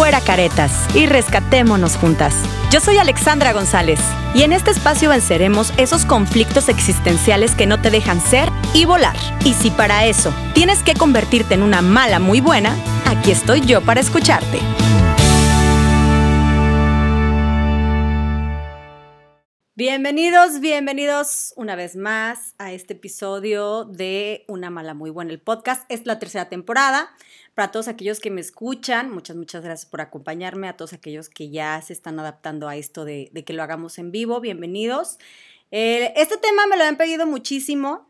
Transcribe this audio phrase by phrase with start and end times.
[0.00, 2.34] fuera caretas y rescatémonos juntas.
[2.72, 4.00] Yo soy Alexandra González
[4.32, 9.14] y en este espacio venceremos esos conflictos existenciales que no te dejan ser y volar.
[9.44, 12.74] Y si para eso tienes que convertirte en una mala muy buena,
[13.04, 14.60] aquí estoy yo para escucharte.
[19.80, 25.84] Bienvenidos, bienvenidos una vez más a este episodio de Una mala muy buena, el podcast.
[25.90, 27.10] Es la tercera temporada.
[27.54, 30.68] Para todos aquellos que me escuchan, muchas, muchas gracias por acompañarme.
[30.68, 34.12] A todos aquellos que ya se están adaptando a esto de, que lo hagamos en
[34.12, 35.18] vivo, bienvenidos.
[35.70, 38.08] Eh, este tema me lo han pedido muchísimo.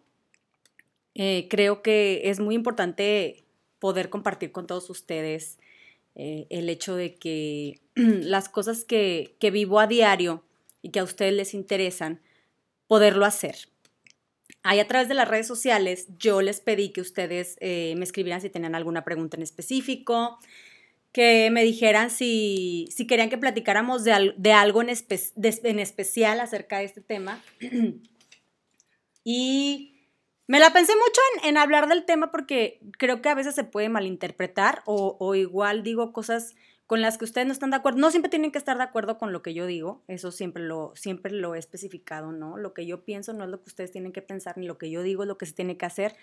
[1.15, 3.45] Eh, creo que es muy importante
[3.79, 5.59] poder compartir con todos ustedes
[6.15, 10.45] eh, el hecho de que las cosas que, que vivo a diario,
[10.83, 12.20] y que a ustedes les interesan,
[12.87, 13.57] poderlo hacer.
[14.62, 18.41] Ahí a través de las redes sociales yo les pedí que ustedes eh, me escribieran
[18.41, 20.38] si tenían alguna pregunta en específico,
[21.12, 24.91] que me dijeran si, si querían que platicáramos de, algo en,
[25.78, 27.42] especial acerca de este tema.
[29.25, 29.94] y
[30.47, 33.89] me la pensé mucho en, hablar del tema porque creo que a veces se puede
[33.89, 36.55] malinterpretar o igual digo cosas
[36.91, 38.00] con las que ustedes no están de acuerdo.
[38.00, 40.91] No siempre tienen que estar de acuerdo con lo que yo digo, eso siempre lo,
[40.96, 42.56] siempre lo he especificado, ¿no?
[42.56, 44.91] Lo que yo pienso no es lo que ustedes tienen que pensar, ni lo que
[44.91, 46.16] yo digo es lo que se tiene que hacer,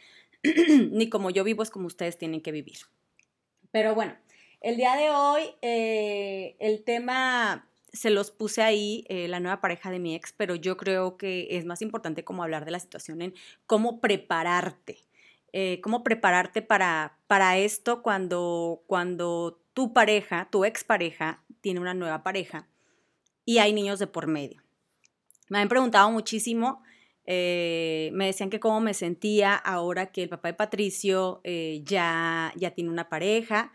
[0.92, 2.80] ni como yo vivo es como ustedes tienen que vivir.
[3.72, 4.18] Pero bueno,
[4.60, 9.90] el día de hoy eh, el tema se los puse ahí, eh, la nueva pareja
[9.90, 13.22] de mi ex, pero yo creo que es más importante como hablar de la situación
[13.22, 13.34] en
[13.68, 14.98] cómo prepararte.
[15.54, 22.24] Eh, cómo prepararte para, para esto cuando, cuando tu pareja, tu expareja, tiene una nueva
[22.24, 22.68] pareja
[23.46, 24.64] y hay niños de por medio.
[25.50, 26.82] Me han preguntado muchísimo,
[27.26, 32.54] eh, me decían que cómo me sentía ahora que el papá de Patricio eh, ya,
[32.56, 33.72] ya tiene una pareja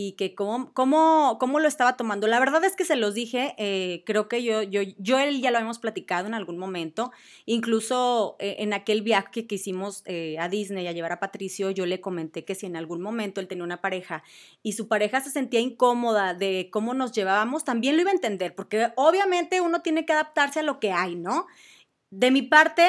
[0.00, 2.28] y que cómo, cómo, cómo, lo estaba tomando.
[2.28, 5.50] La verdad es que se los dije, eh, creo que yo, yo, yo él ya
[5.50, 7.10] lo habíamos platicado en algún momento,
[7.46, 11.84] incluso eh, en aquel viaje que, hicimos eh, a Disney a llevar a Patricio, yo
[11.84, 14.22] le comenté que si en algún momento él tenía una pareja
[14.62, 18.54] y su pareja se sentía incómoda de cómo nos llevábamos, también lo iba a entender,
[18.54, 21.48] porque obviamente uno tiene que adaptarse a lo que hay, ¿no?
[22.10, 22.84] De mi parte,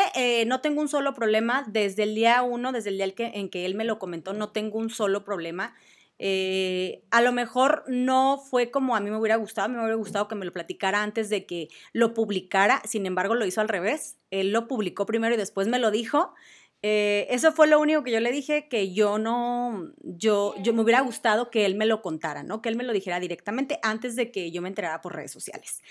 [0.45, 1.65] no tengo un solo problema.
[1.67, 4.77] Desde el día uno, desde el día en que él me lo comentó, no tengo
[4.77, 5.73] un solo problema.
[6.21, 9.81] Eh, a lo mejor no fue como a mí me hubiera gustado, a mí me
[9.81, 13.61] hubiera gustado que me lo platicara antes de que lo publicara, sin embargo lo hizo
[13.61, 16.33] al revés, él lo publicó primero y después me lo dijo.
[16.81, 20.81] Eh, eso fue lo único que yo le dije, que yo no, yo, yo me
[20.81, 22.61] hubiera gustado que él me lo contara, ¿no?
[22.61, 25.81] Que él me lo dijera directamente antes de que yo me enterara por redes sociales.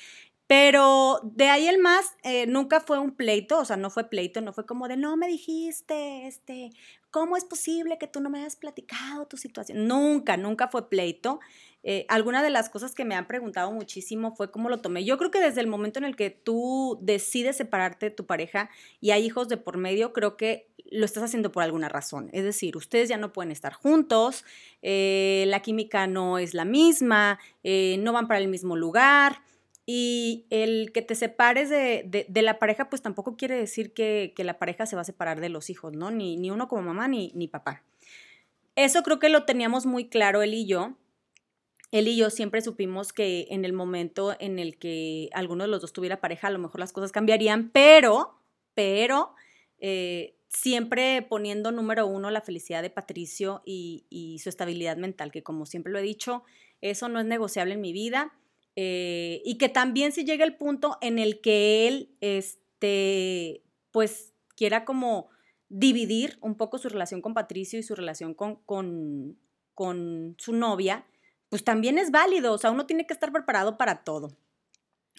[0.46, 4.40] Pero de ahí el más, eh, nunca fue un pleito, o sea, no fue pleito,
[4.40, 6.70] no fue como de, no me dijiste, este,
[7.18, 9.88] ¿cómo es posible que tú no me hayas platicado tu situación?
[9.88, 11.40] Nunca, nunca fue pleito.
[11.82, 15.04] Eh, alguna de las cosas que me han preguntado muchísimo fue cómo lo tomé.
[15.04, 18.70] Yo creo que desde el momento en el que tú decides separarte de tu pareja
[19.00, 22.30] y hay hijos de por medio, creo que lo estás haciendo por alguna razón.
[22.32, 24.44] Es decir, ustedes ya no pueden estar juntos,
[24.82, 29.42] eh, la química no es la misma, no van para el mismo lugar.
[29.90, 34.84] Y el que te separes de, la pareja, pues tampoco quiere decir que, la pareja
[34.84, 36.10] se va a separar de los hijos, ¿no?
[36.10, 37.82] Ni, ni uno como mamá ni, ni papá.
[38.76, 40.98] Eso creo que lo teníamos muy claro él y yo.
[41.90, 45.80] Él y yo siempre supimos que en el momento en el que alguno de los
[45.80, 48.38] dos tuviera pareja, a lo mejor las cosas cambiarían, pero,
[48.74, 49.32] pero,
[49.78, 55.64] eh, siempre poniendo número uno la felicidad de Patricio y su estabilidad mental, que como
[55.64, 56.42] siempre lo he dicho,
[56.82, 58.34] eso no es negociable en mi vida
[58.80, 64.84] eh, y que también si llega el punto en el que él, este, pues quiera
[64.84, 65.30] como
[65.68, 69.36] dividir un poco su relación con Patricio y su relación con, con,
[69.74, 71.04] con su novia,
[71.48, 74.28] pues también es válido, o sea, uno tiene que estar preparado para todo.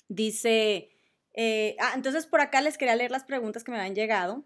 [0.08, 0.92] Dice,
[1.34, 4.46] eh, ah, entonces por acá les quería leer las preguntas que me han llegado.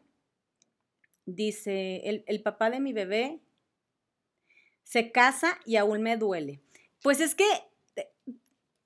[1.27, 3.41] Dice, el papá de mi bebé
[4.81, 6.61] se casa y aún me duele.
[7.03, 7.45] Pues es que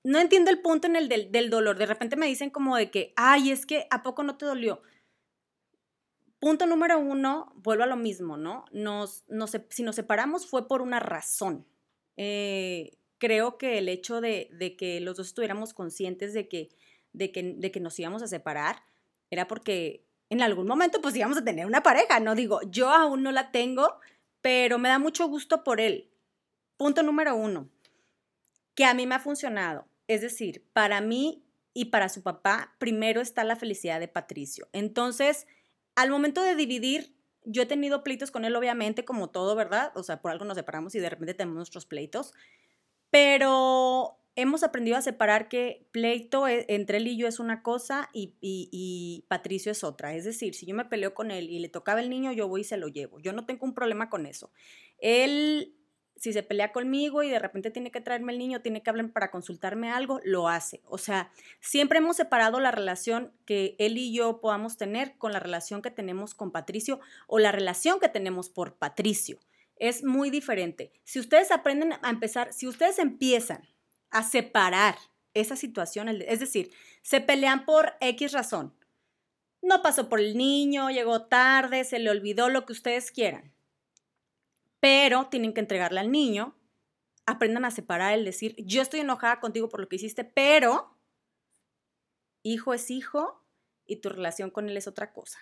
[0.07, 1.77] no entiendo el punto en el del, dolor.
[1.77, 4.81] De repente me dicen como de que, ay, es que ¿a poco no te dolió?
[6.39, 8.63] Punto número uno, vuelvo a lo mismo, ¿no?
[8.71, 9.25] Nos,
[9.69, 11.68] si nos separamos fue por una razón.
[12.15, 16.69] Eh, creo que el hecho de, que los dos estuviéramos conscientes de que,
[17.12, 18.83] de, que, de que nos íbamos a separar
[19.30, 22.33] era porque en algún momento pues íbamos a tener una pareja, ¿no?
[22.33, 24.00] Digo, yo aún no la tengo,
[24.39, 26.09] pero me da mucho gusto por él.
[26.77, 27.69] Punto número uno,
[28.74, 29.86] que a mí me ha funcionado.
[30.07, 31.44] Es decir, para mí
[31.74, 34.68] y para su papá, primero está la felicidad de Patricio.
[34.74, 35.45] Entonces,
[35.95, 39.92] al momento de dividir, yo he tenido pleitos con él, obviamente, como todo, ¿verdad?
[39.95, 42.33] O sea, por algo nos separamos y de repente tenemos nuestros pleitos.
[43.09, 48.09] Pero hemos aprendido a separar que pleito e, entre él y yo es una cosa
[48.13, 50.13] y, Patricio es otra.
[50.15, 52.62] Es decir, si yo me peleo con él y le tocaba el niño, yo voy
[52.62, 53.19] y se lo llevo.
[53.19, 54.51] Yo no tengo un problema con eso.
[54.98, 55.76] Él
[56.17, 59.11] si se pelea conmigo y de repente tiene que traerme el niño, tiene que hablar
[59.11, 60.81] para consultarme algo, lo hace.
[60.85, 65.39] O sea, siempre hemos separado la relación que él y yo podamos tener con la
[65.39, 69.39] relación que tenemos con Patricio o la relación que tenemos por Patricio.
[69.75, 70.91] Es muy diferente.
[71.03, 73.61] Si ustedes aprenden a empezar, si ustedes empiezan
[74.09, 74.95] a separar
[75.33, 76.71] esa situación, es decir,
[77.03, 78.73] se pelean por X razón.
[79.61, 83.56] No pasó por el niño, llegó tarde, se le olvidó lo que ustedes quieran
[84.79, 86.56] pero tienen que entregarle al niño.
[87.25, 90.97] Aprendan a separar el decir, yo estoy enojada contigo por lo que hiciste, pero
[92.44, 93.44] hijo es hijo
[93.85, 95.39] y tu relación con él es otra cosa,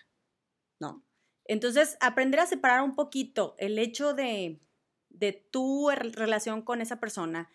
[0.80, 1.04] ¿no?
[1.46, 4.60] Entonces, aprender a separar un poquito el hecho de,
[5.10, 7.50] de tu relación con esa persona,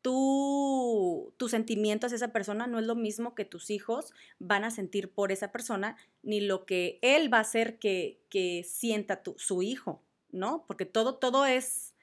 [0.00, 4.70] tu, tu sentimiento hacia esa persona no es lo mismo que tus hijos van a
[4.70, 9.34] sentir por esa persona, ni lo que él va a hacer que, que sienta tu,
[9.38, 10.02] su hijo.
[10.34, 10.64] ¿No?
[10.66, 11.94] Porque todo, todo es,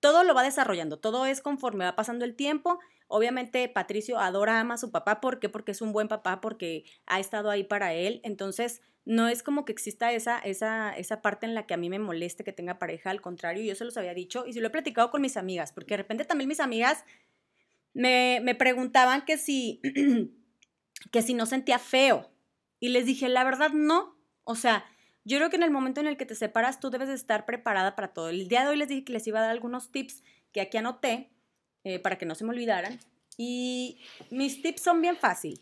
[0.00, 2.78] todo lo va desarrollando, todo es conforme va pasando el tiempo.
[3.08, 5.48] Obviamente Patricio adora, ama a su papá, ¿por qué?
[5.48, 8.20] Porque es un buen papá, porque ha estado ahí para él.
[8.24, 11.90] Entonces, no es como que exista esa, esa, esa parte en la que a mí
[11.90, 14.68] me moleste que tenga pareja, al contrario, yo se los había dicho y se lo
[14.68, 17.04] he platicado con mis amigas, porque de repente también mis amigas
[17.92, 19.80] me, me preguntaban que si,
[21.10, 22.30] que si no sentía feo.
[22.78, 24.16] Y les dije, la verdad no.
[24.44, 24.84] O sea,
[25.24, 27.44] yo creo que en el momento en el que te separas, tú debes de estar
[27.44, 28.30] preparada para todo.
[28.30, 30.22] El día de hoy les dije que les iba a dar algunos tips
[30.52, 31.30] que aquí anoté
[31.84, 32.98] eh, para que no se me olvidaran.
[33.36, 34.00] Y
[34.30, 35.60] mis tips son bien fácil.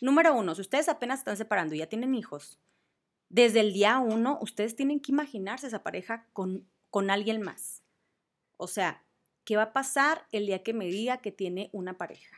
[0.00, 2.58] Número uno, si ustedes apenas están separando y ya tienen hijos,
[3.28, 7.82] desde el día uno, ustedes tienen que imaginarse esa pareja con, con alguien más.
[8.56, 9.04] O sea,
[9.44, 12.36] ¿qué va a pasar el día que me diga que tiene una pareja?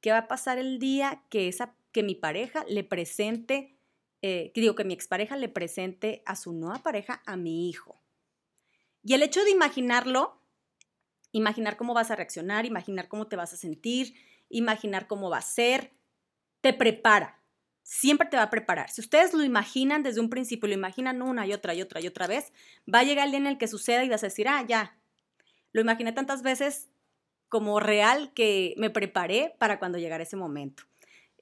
[0.00, 3.74] ¿Qué va a pasar el día que, esa, que mi pareja le presente
[4.26, 8.00] eh, digo, que mi expareja le presente a su nueva pareja a mi hijo.
[9.02, 10.40] Y el hecho de imaginarlo,
[11.30, 14.14] imaginar cómo vas a reaccionar, imaginar cómo te vas a sentir,
[14.48, 15.92] imaginar cómo va a ser,
[16.62, 17.42] te prepara.
[17.82, 18.88] Siempre te va a preparar.
[18.88, 22.06] Si ustedes lo imaginan desde un principio, lo imaginan una y otra y otra y
[22.06, 22.54] otra vez,
[22.92, 24.96] va a llegar el día en el que suceda y vas a decir, ah, ya,
[25.72, 26.88] lo imaginé tantas veces
[27.50, 30.84] como real que me preparé para cuando llegara ese momento.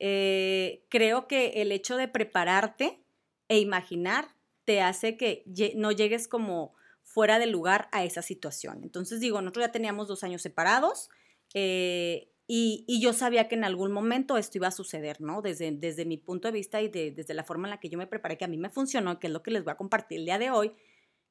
[0.05, 3.05] Eh, creo que el hecho de prepararte
[3.47, 4.35] e imaginar
[4.65, 5.45] te hace que
[5.77, 8.81] no llegues como fuera de lugar a esa situación.
[8.83, 11.09] Entonces digo, nosotros ya teníamos dos años separados
[11.55, 15.41] eh, y, yo sabía que en algún momento esto iba a suceder, ¿no?
[15.41, 18.09] Desde, desde mi punto de vista y desde la forma en la que yo me
[18.09, 20.25] preparé, que a mí me funcionó, que es lo que les voy a compartir el
[20.25, 20.73] día de hoy,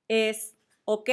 [0.07, 1.09] es, ok,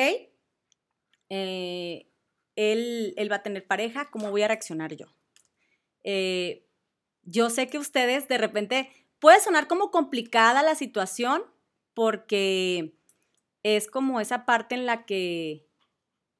[1.28, 2.06] eh,
[2.54, 5.06] él, él, va a tener pareja, ¿cómo voy a reaccionar yo?
[7.30, 11.42] Yo sé que ustedes de repente puede sonar como complicada la situación
[11.92, 12.94] porque
[13.62, 15.66] es como esa parte en la que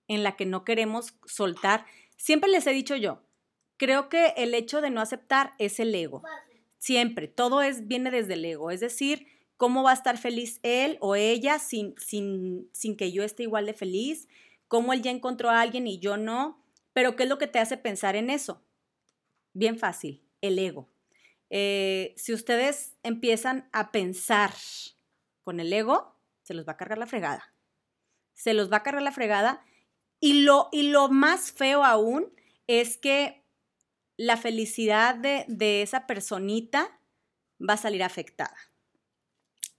[0.06, 1.84] en la que no queremos soltar.
[2.16, 3.22] Siempre les he dicho yo,
[3.76, 6.22] creo que el hecho de no aceptar es el ego.
[6.78, 9.26] Siempre, todo es viene desde el ego, es decir,
[9.58, 13.66] cómo va a estar feliz él o ella sin, sin, sin que yo esté igual
[13.66, 14.28] de feliz,
[14.68, 16.64] cómo él ya encontró a alguien y yo no,
[16.94, 18.62] pero ¿qué es lo que te hace pensar en eso?
[19.52, 20.88] Bien fácil, el ego.
[21.50, 24.52] Eh, si ustedes empiezan a pensar
[25.42, 27.54] con el ego, se los va a cargar la fregada.
[28.34, 29.64] Se los va a cargar la fregada.
[30.20, 32.32] Y lo, y lo más feo aún
[32.66, 33.44] es que
[34.16, 37.00] la felicidad de, de esa personita
[37.60, 38.56] va a salir afectada.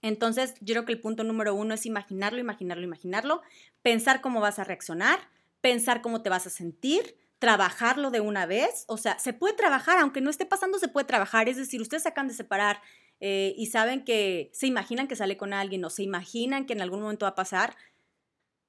[0.02, 3.42] Entonces, yo creo que el punto número uno es imaginarlo, imaginarlo, imaginarlo,
[3.82, 5.18] pensar cómo vas a reaccionar,
[5.60, 8.84] pensar cómo te vas a sentir, trabajarlo de una vez.
[8.86, 11.48] O sea, se puede trabajar, aunque no esté pasando, se puede trabajar.
[11.48, 12.80] Es decir, ustedes se acaban de separar
[13.18, 16.82] eh, y saben que se imaginan que sale con alguien o se imaginan que en
[16.82, 17.76] algún momento va a pasar.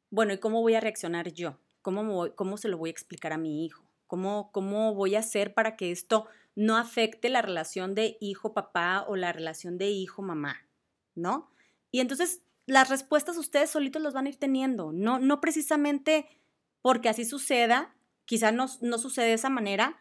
[0.09, 1.59] Bueno, ¿y cómo voy a reaccionar yo?
[1.81, 3.83] ¿Cómo, cómo se lo voy a explicar a mi hijo?
[4.07, 9.15] ¿Cómo, ¿Cómo voy a hacer para que esto no afecte la relación de hijo-papá o
[9.15, 10.65] la relación de hijo-mamá?
[11.13, 11.51] ¿No?
[11.91, 16.27] Y entonces las respuestas ustedes solitos los van a ir teniendo, no, no precisamente
[16.81, 17.93] porque así suceda,
[18.31, 19.99] Quizás no, no sucede de esa manera,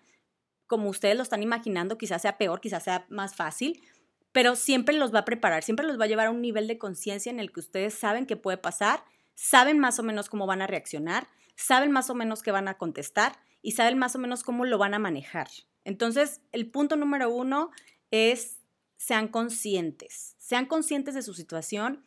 [0.68, 3.82] como ustedes lo están imaginando, quizás sea peor, quizás sea más fácil,
[4.30, 6.78] pero siempre los va a preparar, siempre los va a llevar a un nivel de
[6.78, 9.02] conciencia en el que ustedes saben qué puede pasar,
[9.34, 12.78] saben más o menos cómo van a reaccionar, saben más o menos qué van a
[12.78, 13.32] contestar
[13.62, 15.49] y saben más o menos cómo lo van a manejar.
[15.82, 17.72] Entonces, el punto número uno
[18.12, 18.60] es
[18.96, 22.04] sean conscientes, sean conscientes de su situación,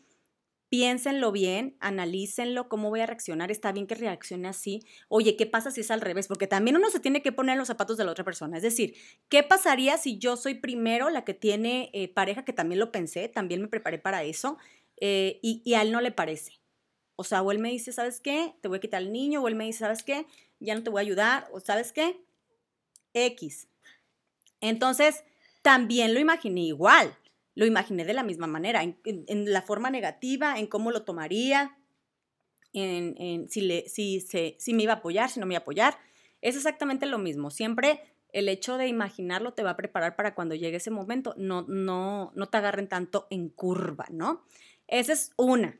[0.73, 4.79] piénsenlo bien, analícenlo, cómo voy a reaccionar, está bien que reaccione así.
[5.07, 6.27] Oye, ¿qué pasa si es al revés?
[6.27, 8.57] Porque también uno se tiene que poner los zapatos de la otra persona.
[8.57, 8.95] Es decir,
[9.29, 13.29] ¿qué pasaría si yo soy primero la que tiene eh, pareja, que también lo pensé,
[13.29, 14.57] también me preparé para eso,
[14.99, 16.53] eh, y, a él no le parece?
[17.17, 18.55] O sea, o él me dice, ¿sabes qué?
[18.61, 20.25] Te voy a quitar al niño, o él me dice, ¿sabes qué?
[20.59, 22.19] Ya no te voy a ayudar, o ¿sabes qué?
[23.13, 23.67] X.
[24.59, 25.23] Entonces,
[25.61, 27.15] también lo imaginé igual
[27.55, 31.77] lo imaginé de la misma manera, en, la forma negativa, en cómo lo tomaría,
[32.73, 35.61] en, si, le, si, se, si me iba a apoyar, si no me iba a
[35.61, 35.97] apoyar.
[36.41, 37.51] Es exactamente lo mismo.
[37.51, 38.01] Siempre
[38.33, 41.35] el hecho de imaginarlo te va a preparar para cuando llegue ese momento.
[41.37, 44.43] No, no, no te agarren tanto en curva, ¿no?
[44.87, 45.79] Esa es una.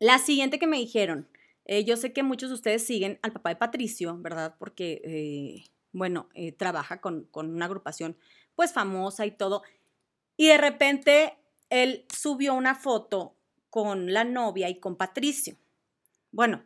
[0.00, 1.28] La siguiente que me dijeron,
[1.66, 4.56] eh, yo sé que muchos de ustedes siguen al papá de Patricio, ¿verdad?
[4.58, 8.16] Porque, eh, bueno, eh, trabaja con, con una agrupación
[8.56, 9.62] pues famosa y todo.
[10.36, 11.38] Y de repente
[11.70, 13.36] él subió una foto
[13.70, 15.56] con la novia y con Patricio.
[16.30, 16.62] Bueno,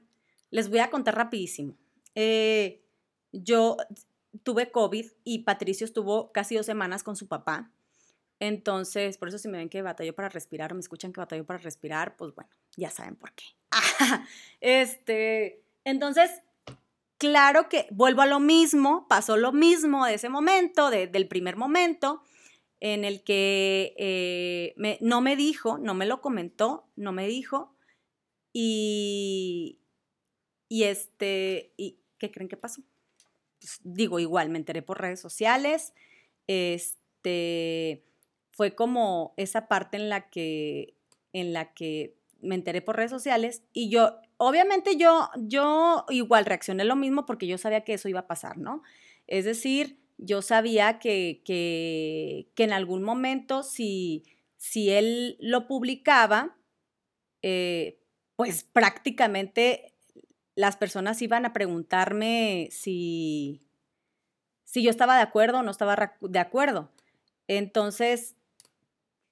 [0.51, 1.77] les voy a contar rapidísimo.
[2.17, 2.83] Eh,
[3.33, 3.77] yo
[4.43, 7.71] tuve COVID y Patricio estuvo casi dos semanas con su papá.
[8.41, 11.47] Entonces, por eso si me ven que batalló para respirar o me escuchan que batalló
[11.47, 13.45] para respirar, pues bueno, ya saben por qué.
[14.61, 16.31] este, entonces,
[17.17, 22.23] claro que vuelvo a lo mismo, pasó lo mismo de ese momento, del primer momento
[22.81, 27.75] en el que eh, no me dijo, no me lo comentó, no me dijo,
[28.53, 29.81] y,
[30.69, 32.83] y este, y, ¿qué creen que pasó?
[33.61, 35.95] Pues, digo, igual, me enteré por redes sociales,
[36.47, 38.05] este,
[38.51, 40.97] fue como esa parte en la que,
[41.33, 46.85] en la que me enteré por redes sociales y yo, obviamente yo, yo igual reaccioné
[46.85, 48.83] lo mismo porque yo sabía que eso iba a pasar, ¿no?
[49.27, 54.25] Es decir, yo sabía que, que, en algún momento si,
[54.57, 56.57] si él lo publicaba,
[57.43, 58.01] eh,
[58.37, 59.95] pues prácticamente
[60.55, 63.61] las personas iban a preguntarme si,
[64.65, 66.91] si yo estaba de acuerdo o no estaba de acuerdo.
[67.47, 68.37] Entonces,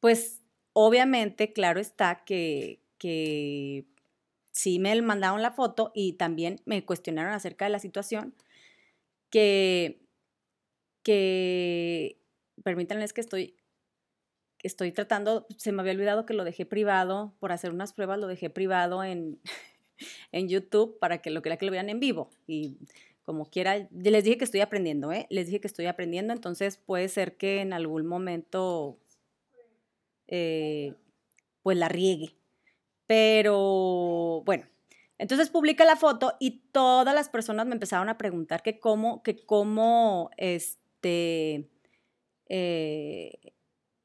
[0.00, 0.42] pues
[0.74, 3.86] obviamente, claro está que, que
[4.52, 8.34] sí me mandaron la foto y también me cuestionaron acerca de la situación,
[9.30, 10.03] que
[11.04, 12.18] que,
[12.64, 13.56] permítanles que estoy,
[14.64, 18.26] estoy tratando, se me había olvidado que lo dejé privado, por hacer unas pruebas lo
[18.26, 19.40] dejé privado en,
[20.32, 22.30] en YouTube para que lo que, que lo vean en vivo.
[22.49, 22.78] Y
[23.23, 25.26] como quiera, les dije que estoy aprendiendo, ¿eh?
[25.30, 28.99] Les dije que estoy aprendiendo, entonces puede ser que en algún momento
[30.26, 30.94] eh,
[31.62, 32.34] pues la riegue.
[33.06, 34.66] Pero bueno,
[35.18, 39.44] entonces publica la foto y todas las personas me empezaron a preguntar que cómo, que
[39.44, 41.70] cómo, este, este,
[42.49, 43.52] eh,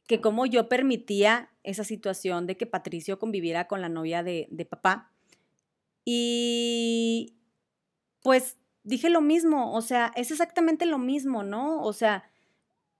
[0.08, 5.12] que como yo permitía esa situación de que Patricio conviviera con la novia de, papá.
[6.04, 7.36] Y
[8.24, 11.82] pues dije lo mismo, o sea, es exactamente lo mismo, ¿no?
[11.84, 12.30] O sea,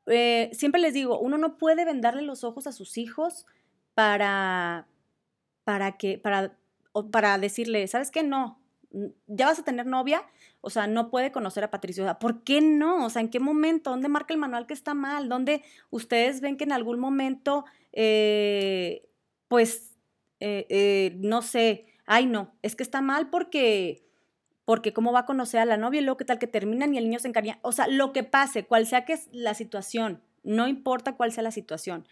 [0.06, 3.46] eh, siempre les digo, uno no puede vendarle los ojos a sus hijos
[3.96, 4.88] para,
[5.64, 6.58] para que, para,
[7.12, 8.22] para decirle, ¿sabes qué?
[8.24, 8.60] No,
[9.28, 10.24] ya vas a tener novia,
[10.62, 12.18] o sea, no puede conocer a Patricio.
[12.20, 13.06] ¿Por qué no?
[13.06, 13.92] O sea, ¿en qué momento?
[13.92, 15.30] ¿Dónde marca el manual que está mal?
[15.30, 19.08] ¿Dónde ustedes ven que en algún momento, eh,
[19.48, 19.96] pues,
[20.40, 24.06] eh, eh, no sé, ay no, es que está mal porque,
[24.66, 26.98] porque cómo va a conocer a la novia y luego qué tal que terminan y
[26.98, 27.60] el niño se encariña.
[27.62, 31.44] O sea, lo que pase, cual sea que es la situación, no importa cuál sea
[31.44, 32.08] la situación.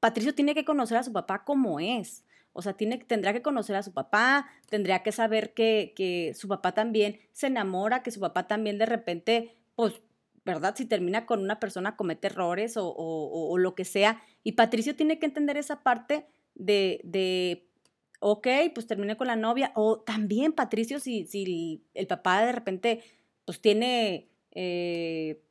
[0.00, 2.24] Patricio tiene que conocer a su papá como es.
[2.54, 6.48] O sea, tiene, tendrá que conocer a su papá, tendría que saber que, que su
[6.48, 10.00] papá también se enamora, que su papá también de repente, pues,
[10.44, 10.74] ¿verdad?
[10.76, 14.22] Si termina con una persona, comete errores o, o, o lo que sea.
[14.42, 17.68] Y Patricio tiene que entender esa parte de, de
[18.20, 19.72] ok, pues termine con la novia.
[19.74, 23.02] O también Patricio, si, si el papá de repente,
[23.44, 25.42] pues tiene eh,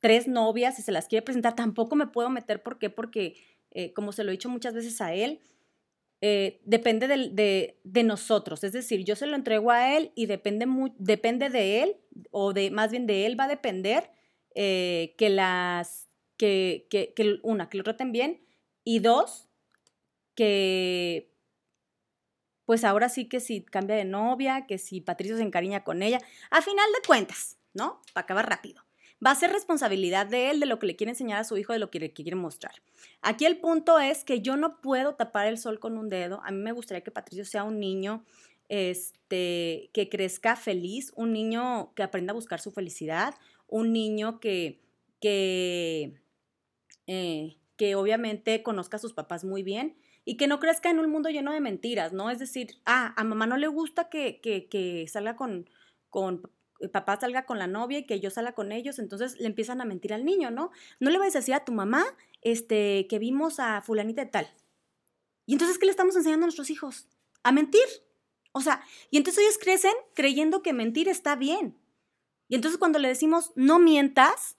[0.00, 2.62] tres novias y se las quiere presentar, tampoco me puedo meter.
[2.62, 2.90] ¿Por qué?
[2.90, 3.36] Porque,
[3.70, 5.40] eh, como se lo he dicho muchas veces a él,
[6.20, 8.62] eh, depende de, de, nosotros.
[8.64, 10.66] Es decir, yo se lo entrego a él y depende,
[10.98, 11.96] depende de él,
[12.30, 14.10] o de más bien de él va a depender
[14.54, 18.44] eh, que las, que, que, que, una, que lo traten bien,
[18.84, 19.48] y dos,
[20.34, 21.30] que
[22.66, 26.20] pues ahora sí que si cambia de novia, que si Patricio se encariña con ella,
[26.50, 28.00] a final de cuentas, ¿no?
[28.12, 28.84] Para acabar rápido
[29.24, 31.72] va a ser responsabilidad de él de lo que le quiere enseñar a su hijo,
[31.72, 32.74] de lo que le quiere mostrar.
[33.20, 36.40] Aquí el punto es que yo no puedo tapar el sol con un dedo.
[36.44, 38.24] A mí me gustaría que Patricio sea un niño
[38.68, 43.34] este, que crezca feliz, un niño que aprenda a buscar su felicidad,
[43.66, 44.80] un niño que,
[45.20, 46.14] que,
[47.06, 51.10] eh, que obviamente conozca a sus papás muy bien y que no crezca en un
[51.10, 52.30] mundo lleno de mentiras, ¿no?
[52.30, 55.68] Es decir, ah, a mamá no le gusta que, que, que salga con,
[56.08, 56.42] con
[56.88, 59.84] papá salga con la novia y que yo salga con ellos, entonces le empiezan a
[59.84, 60.70] mentir al niño, ¿no?
[60.98, 62.04] No le vayas a decir a tu mamá
[62.40, 64.48] este, que vimos a fulanita de tal.
[65.46, 67.08] Y entonces, ¿qué le estamos enseñando a nuestros hijos?
[67.42, 67.86] A mentir.
[68.52, 71.76] O sea, y entonces ellos crecen creyendo que mentir está bien.
[72.48, 74.56] Y entonces cuando le decimos no mientas,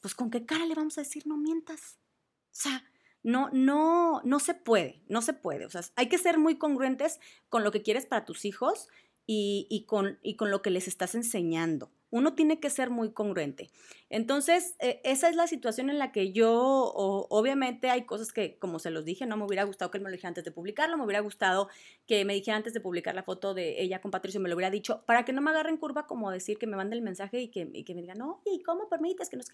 [0.00, 1.98] pues con qué cara le vamos a decir no mientas.
[2.46, 2.84] O sea,
[3.22, 5.66] no, no, no se puede, no se puede.
[5.66, 8.88] O sea, hay que ser muy congruentes con lo que quieres para tus hijos
[9.26, 11.90] y, con, y con lo que les estás enseñando.
[12.10, 13.70] Uno tiene que ser muy congruente.
[14.10, 18.78] Entonces, e, esa es la situación en la que yo, obviamente hay cosas que, como
[18.78, 20.98] se los dije, no me hubiera gustado que él me lo dijera antes de publicarlo,
[20.98, 21.68] me hubiera gustado
[22.06, 24.70] que me dijera antes de publicar la foto de ella con Patricio, me lo hubiera
[24.70, 27.48] dicho, para que no me agarren curva como decir que me mande el mensaje y
[27.48, 29.44] que, y que me digan, no, ¿y cómo permites que no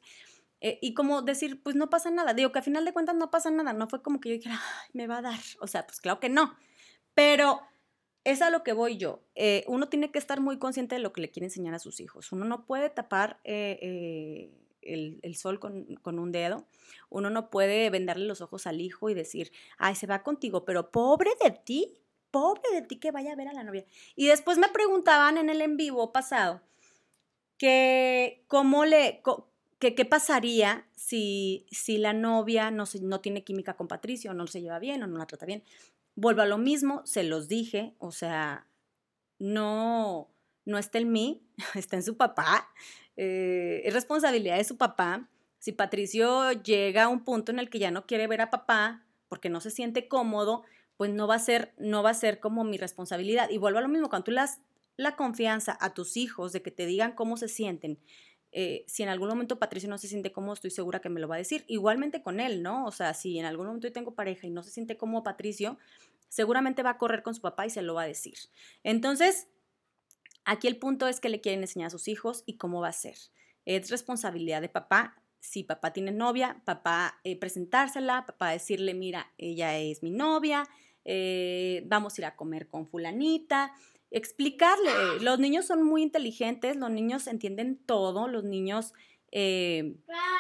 [0.61, 2.35] eh, y como decir, pues no pasa nada.
[2.35, 4.61] Digo que a final de cuentas no pasa nada, no fue como que yo dijera,
[4.93, 5.39] me va a dar.
[5.61, 6.57] O sea, pues claro que no.
[7.15, 7.61] Pero
[8.31, 9.23] es a lo que voy yo.
[9.35, 11.99] Eh, uno tiene que estar muy consciente de lo que le quiere enseñar a sus
[12.01, 12.31] hijos.
[12.31, 13.79] Uno no puede tapar eh,
[14.83, 16.67] eh, el, sol con, un dedo.
[17.09, 20.91] Uno no puede vendarle los ojos al hijo y decir, ay, se va contigo, pero
[20.91, 23.87] pobre de ti, pobre de ti que vaya a ver a la novia.
[24.15, 26.61] Y después me preguntaban en el en vivo pasado
[27.57, 29.23] que cómo le...
[29.79, 34.81] ¿Qué pasaría si, si la novia no, no tiene química con Patricio, no se lleva
[34.81, 35.63] bien o no la trata bien?
[36.21, 38.67] Vuelvo a lo mismo, se los dije, o sea,
[39.39, 40.35] no,
[40.65, 41.47] no está en mí,
[41.77, 42.69] está en su papá,
[43.17, 45.29] eh, es responsabilidad de su papá.
[45.61, 49.07] Si Patricio llega a un punto en el que ya no quiere ver a papá
[49.29, 50.65] porque no se siente cómodo,
[50.97, 53.49] pues no va a ser, no va a ser como mi responsabilidad.
[53.49, 54.61] Y vuelvo a lo mismo, cuando tú le das
[54.97, 58.01] la confianza a tus hijos de que te digan cómo se sienten,
[58.53, 61.29] eh, si en algún momento Patricio no se siente cómodo, estoy segura que me lo
[61.29, 61.65] va a decir.
[61.69, 62.87] Igualmente con él, ¿no?
[62.87, 65.79] O sea, si en algún momento yo tengo pareja y no se siente cómodo Patricio,
[66.29, 68.39] seguramente va a correr con su papá y se lo va a decir.
[68.85, 69.49] Entonces,
[70.45, 72.93] aquí el punto es que le quieren enseñar a sus hijos y cómo va a
[72.93, 73.17] ser.
[73.65, 75.23] Es responsabilidad de papá.
[75.41, 80.69] Si papá tiene novia, papá eh, presentársela, papá decirle, mira, ella es mi novia,
[81.05, 83.73] eh, vamos a ir a comer con fulanita,
[84.11, 84.91] explicarle.
[85.21, 88.95] Los niños son muy inteligentes, los niños entienden todo, los niños
[89.31, 89.97] eh,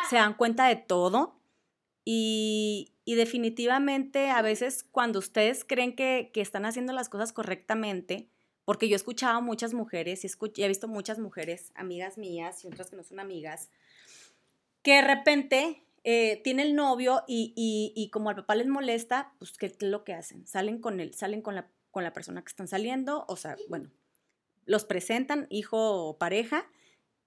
[0.09, 1.39] se dan cuenta de todo
[2.05, 8.29] y, definitivamente a veces cuando ustedes creen que, están haciendo las cosas correctamente,
[8.65, 12.69] porque yo he escuchado a muchas mujeres y he visto muchas mujeres, amigas mías y
[12.69, 13.71] otras que no son amigas,
[14.83, 17.53] que de repente eh, tiene el novio y,
[17.95, 20.47] y, como al papá les molesta, pues ¿qué es lo que hacen?
[20.47, 23.91] Salen con él, salen con la con la persona que están saliendo, o sea, bueno,
[24.67, 26.71] los presentan, hijo o pareja,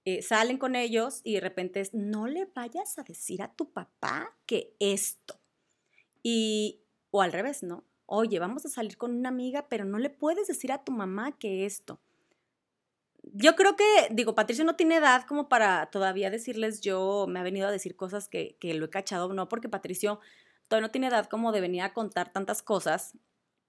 [0.06, 3.70] eh, salen con ellos y de repente es, no le vayas a decir a tu
[3.70, 5.38] papá que esto.
[6.22, 6.80] Y,
[7.10, 7.84] o al revés, ¿no?
[8.06, 11.36] Oye, vamos a salir con una amiga, pero no le puedes decir a tu mamá
[11.38, 12.00] que esto.
[13.24, 17.42] Yo creo que, digo, Patricio no tiene edad como para todavía decirles yo, me ha
[17.42, 20.18] venido a decir cosas que, que lo he cachado, no, porque Patricio
[20.66, 23.18] todavía no tiene edad como de venir a contar tantas cosas,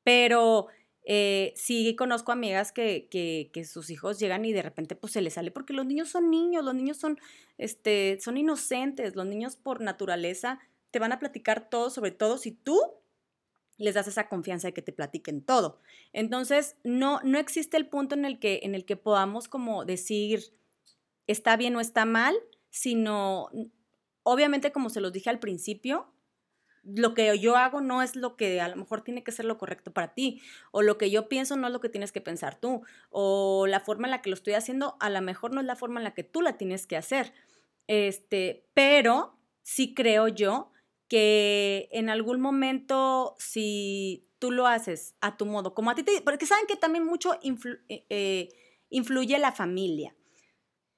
[0.03, 0.67] pero
[1.05, 5.33] eh, sí conozco amigas que, que, sus hijos llegan y de repente pues se les
[5.33, 7.19] sale porque los niños son niños, los niños son,
[7.57, 10.59] este, son inocentes, los niños por naturaleza
[10.91, 12.79] te van a platicar todo, sobre todo si tú
[13.77, 15.79] les das esa confianza de que te platiquen todo.
[16.13, 20.53] Entonces, no, no existe el punto en el, que, en el que podamos como decir
[21.27, 22.35] está bien o está mal,
[22.69, 23.49] sino,
[24.21, 26.12] obviamente como se los dije al principio,
[26.83, 29.57] lo que yo hago no es lo que a lo mejor tiene que ser lo
[29.57, 30.41] correcto para ti,
[30.71, 33.79] o lo que yo pienso no es lo que tienes que pensar tú, o la
[33.79, 36.03] forma en la que lo estoy haciendo a lo mejor no es la forma en
[36.03, 37.33] la que tú la tienes que hacer.
[37.87, 40.71] Este, pero sí creo yo
[41.07, 46.21] que en algún momento si tú lo haces a tu modo, como a ti te,
[46.21, 48.49] porque saben que también mucho eh, eh,
[48.89, 50.15] influye la familia.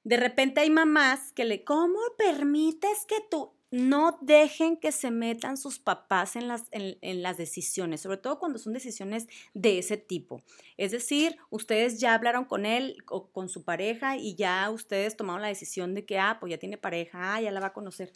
[0.03, 3.54] De repente hay mamás que le, ¿cómo permites que tú?
[3.71, 8.59] No dejen que se metan sus papás en las, en, las, decisiones, sobre todo cuando
[8.59, 10.43] son decisiones de ese tipo.
[10.77, 15.41] Es decir, ustedes ya hablaron con él o con su pareja y ya ustedes tomaron
[15.41, 18.13] la decisión de que, ah, pues ya tiene pareja, ah, ya la va a conocer.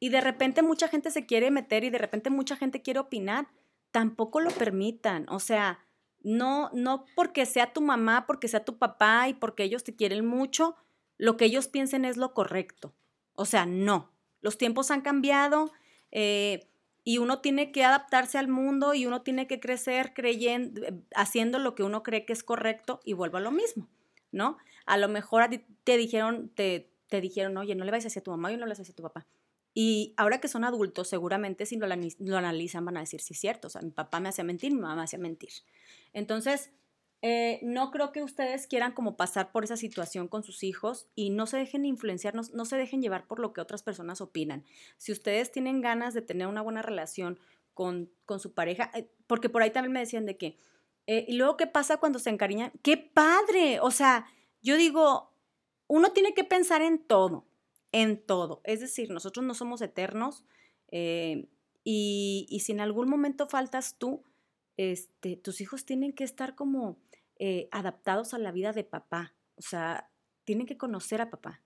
[0.00, 3.48] Y de repente mucha gente se quiere meter y de repente mucha gente quiere opinar.
[3.90, 5.26] Tampoco lo permitan.
[5.28, 5.84] O sea,
[6.20, 10.24] no, no porque sea tu mamá, porque sea tu papá y porque ellos te quieren
[10.24, 10.76] mucho,
[11.18, 12.94] lo que ellos piensen es lo correcto.
[13.34, 15.72] O sea, no los tiempos han cambiado
[16.10, 16.66] eh,
[17.04, 21.58] y uno tiene que adaptarse al mundo y uno tiene que crecer creyendo, eh, haciendo
[21.58, 23.88] lo que uno cree que es correcto y vuelvo a lo mismo,
[24.32, 24.58] ¿no?
[24.86, 25.48] A lo mejor
[25.84, 28.70] te dijeron, te, te dijeron, oye, no le vayas hacia tu mamá y no le
[28.70, 29.26] vayas hacia tu papá.
[29.74, 31.86] Y ahora que son adultos, seguramente si lo,
[32.36, 34.96] analizan van a decir, sí, cierto, o sea, mi papá me hacía mentir, mi mamá
[34.96, 35.50] me hacía mentir.
[36.12, 36.72] Entonces,
[37.22, 41.30] eh, no creo que ustedes quieran como pasar por esa situación con sus hijos y
[41.30, 44.64] no se dejen influenciar, no, se dejen llevar por lo que otras personas opinan.
[44.96, 47.38] Si ustedes tienen ganas de tener una buena relación
[47.74, 50.56] con, su pareja, eh, porque por ahí también me decían de que,
[51.06, 54.26] eh, y luego qué pasa cuando se encariñan, qué padre, o sea,
[54.62, 55.32] yo digo,
[55.86, 57.48] uno tiene que pensar en todo
[57.92, 58.60] en todo.
[58.64, 60.44] Es decir, nosotros no somos eternos
[60.90, 61.48] eh,
[61.84, 64.24] y, si en algún momento faltas tú,
[64.76, 66.98] este, tus hijos tienen que estar como
[67.38, 69.34] eh, adaptados a la vida de papá.
[69.56, 70.10] O sea,
[70.44, 71.62] tienen que conocer a papá.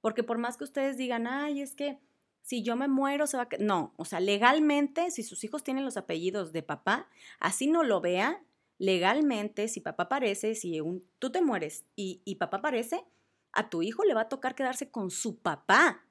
[0.00, 1.98] Porque por más que ustedes digan, ay, es que
[2.42, 3.48] si yo me muero se va a...
[3.58, 7.08] No, o sea, legalmente, si sus hijos tienen los apellidos de papá,
[7.40, 8.36] así no lo vean,
[8.78, 10.80] legalmente, si papá aparece, si
[11.18, 13.04] tú te mueres y, y papá aparece,
[13.52, 16.04] a tu hijo le va a tocar quedarse con su papá.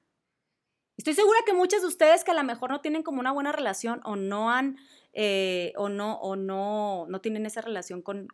[0.97, 3.51] Estoy segura que muchas de ustedes que a lo mejor no tienen como una buena
[3.51, 4.77] relación o no han,
[5.15, 8.27] eh, o no, o no, no tienen esa relación con,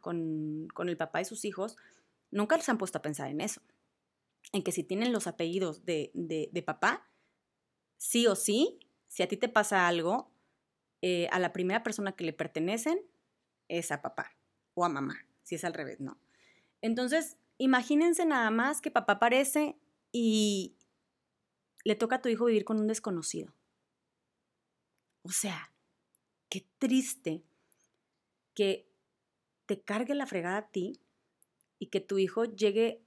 [0.85, 1.77] el papá de sus hijos,
[2.29, 3.61] nunca les han puesto a pensar en eso.
[4.51, 7.07] En que si tienen los apellidos de, de, papá,
[7.97, 10.29] sí o sí, si a ti te pasa algo,
[11.01, 12.99] eh, a la primera persona que le pertenecen
[13.69, 14.35] es a papá
[14.73, 16.19] o a mamá, si es al revés, no.
[16.81, 19.77] Entonces, Imagínense nada más que papá aparece
[20.11, 20.75] y
[21.83, 23.53] le toca a tu hijo vivir con un desconocido.
[25.21, 25.70] O sea,
[26.51, 27.41] qué triste
[28.53, 28.85] que
[29.67, 30.99] te cargue la fregada a ti
[31.79, 33.01] y que tu hijo llegue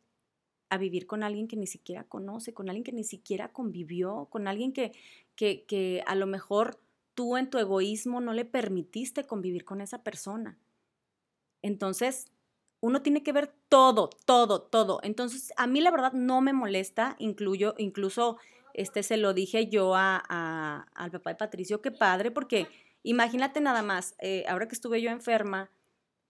[0.71, 4.49] a vivir con alguien que ni siquiera conoce, con alguien que ni siquiera convivió, con
[4.49, 4.93] alguien que,
[5.37, 6.81] que, que a lo mejor
[7.13, 10.59] tú en tu egoísmo no le permitiste convivir con esa persona.
[11.61, 12.33] Entonces,
[12.81, 15.01] uno tiene que ver todo, todo, todo.
[15.03, 18.39] Entonces, a mí la verdad no me molesta, incluyo, incluso
[18.73, 20.17] este se lo dije yo a,
[20.95, 22.69] al papá de Patricio, qué padre, porque
[23.05, 25.71] imagínate nada más, eh, ahora que estuve yo enferma,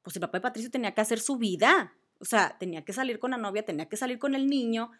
[0.02, 3.18] pues el papá de Patricio tenía que hacer su vida, o sea, tenía que salir
[3.18, 4.90] con la novia, tenía que salir con el niño,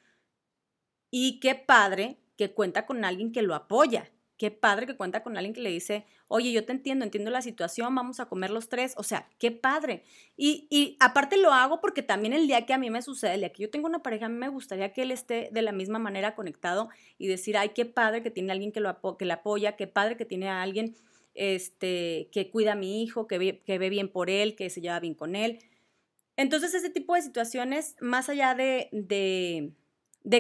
[1.10, 5.36] y qué padre que cuenta con alguien que lo apoya, qué padre que cuenta con
[5.36, 8.68] alguien que le dice, oye, yo te entiendo, entiendo la situación, vamos a comer los
[8.68, 10.04] tres, o sea, qué padre.
[10.36, 13.40] Y, y aparte lo hago porque también el día que a mí me sucede, el
[13.40, 15.72] día que yo tengo una pareja, a mí me gustaría que él esté de la
[15.72, 19.34] misma manera conectado y decir, ay, qué padre que tiene alguien que, lo que le
[19.34, 20.96] apoya, qué padre que tiene a alguien
[21.34, 25.14] este, que cuida a mi hijo, que ve, bien por él, que se lleva bien
[25.14, 25.58] con él.
[26.36, 29.72] Entonces, ese tipo de situaciones, más allá de,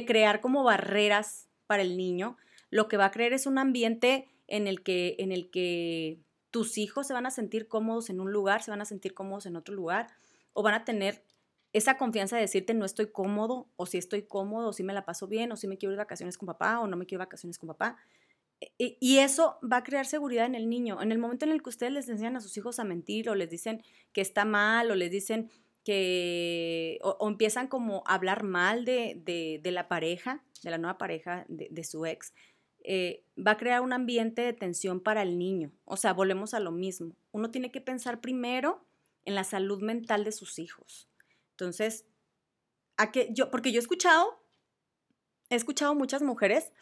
[0.06, 2.36] crear como barreras para el niño,
[2.70, 6.18] lo que va a crear es un ambiente en el que, en el que
[6.50, 9.46] tus hijos se van a sentir cómodos en un lugar, se van a sentir cómodos
[9.46, 10.08] en otro lugar,
[10.52, 11.24] o van a tener
[11.72, 15.04] esa confianza de decirte no estoy cómodo, o si estoy cómodo, o si me la
[15.04, 17.18] paso bien, o si me quiero ir de vacaciones con papá, o no me quiero
[17.18, 17.96] ir de vacaciones con papá.
[18.78, 21.00] Y eso va a crear seguridad en el niño.
[21.02, 23.34] En el momento en el que ustedes les enseñan a sus hijos a mentir, o
[23.34, 25.50] les dicen que está mal, o les dicen
[25.84, 31.84] que, o, empiezan como a hablar mal de, la pareja, de la nueva pareja de
[31.84, 32.32] su ex,
[32.86, 35.72] eh, va a crear un ambiente de tensión para el niño.
[35.86, 37.16] O sea, volvemos a lo mismo.
[37.32, 38.86] Uno tiene que pensar primero
[39.24, 41.08] en la salud mental de sus hijos.
[41.52, 42.06] Entonces,
[42.98, 44.38] a que yo, porque yo he escuchado,
[45.48, 46.72] he escuchado muchas mujeres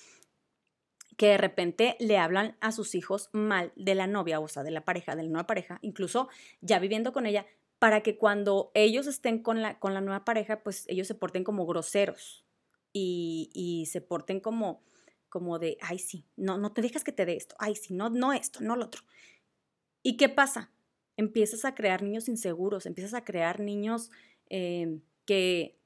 [1.16, 4.70] que de repente le hablan a sus hijos mal de la novia, o sea, de
[4.70, 6.29] la pareja, de la nueva pareja, incluso
[6.61, 7.46] ya viviendo con ella,
[7.79, 11.44] para que cuando ellos estén con la, con la nueva pareja, pues ellos se porten
[11.44, 12.44] como groseros
[12.92, 14.83] y, y se porten como,
[15.29, 18.09] como de, ay, sí, no, no te dejas que te dé esto, ay, sí, no,
[18.09, 19.03] no esto, no lo otro.
[20.03, 20.70] ¿Y qué pasa?
[21.16, 24.11] Empiezas a crear niños inseguros, empiezas a crear niños
[24.48, 25.79] em, que,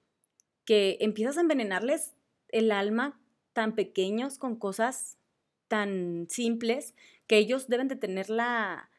[0.64, 2.14] que empiezas a envenenarles
[2.48, 3.20] el alma
[3.56, 5.16] tan pequeños con cosas
[5.66, 6.94] tan simples
[7.26, 8.90] que ellos deben de tener la,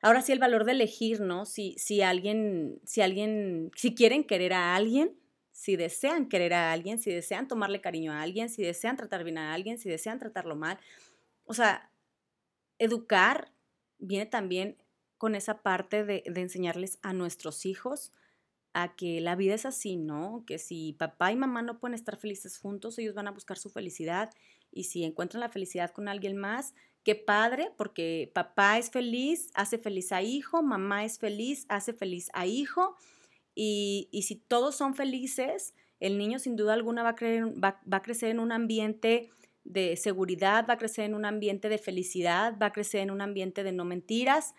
[0.00, 1.44] ahora sí el valor de elegir, ¿no?
[1.44, 5.18] Si, si alguien, si alguien, si quieren querer a alguien,
[5.50, 9.38] si desean querer a alguien, si desean tomarle cariño a alguien, si desean tratar bien
[9.38, 10.78] a alguien, si desean tratarlo mal.
[11.44, 11.90] O sea,
[12.78, 13.50] educar
[13.98, 14.80] viene también
[15.16, 18.12] con esa parte de, enseñarles a nuestros hijos
[18.80, 20.44] a que la vida es así, ¿no?
[20.46, 23.70] Que si papá y mamá no pueden estar felices juntos, ellos van a buscar su
[23.70, 24.30] felicidad
[24.70, 29.78] y si encuentran la felicidad con alguien más, qué padre, porque papá es feliz, hace
[29.78, 32.94] feliz a hijo, mamá es feliz, hace feliz a hijo
[33.52, 38.30] y, si todos son felices, el niño sin duda alguna va a, va a crecer
[38.30, 39.30] en un ambiente
[39.64, 43.22] de seguridad, va a crecer en un ambiente de felicidad, va a crecer en un
[43.22, 44.54] ambiente de no mentiras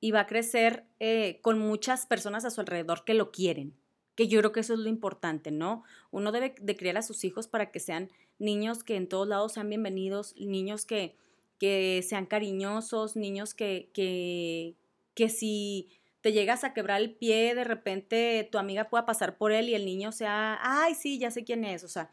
[0.00, 3.74] y va a crecer eh, con muchas personas a su alrededor que lo quieren,
[4.14, 5.82] que yo creo que eso es lo importante, ¿no?
[6.10, 9.52] Uno debe de criar a sus hijos para que sean niños que en todos lados
[9.52, 11.16] sean bienvenidos, niños que,
[11.58, 14.74] que sean cariñosos, niños que, que,
[15.14, 15.88] que si
[16.20, 19.74] te llegas a quebrar el pie, de repente tu amiga pueda pasar por él y
[19.74, 22.10] el niño sea, ay, sí, ya sé quién es, o sea,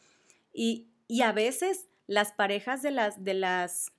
[0.54, 3.92] y, y a veces las parejas de las, de las,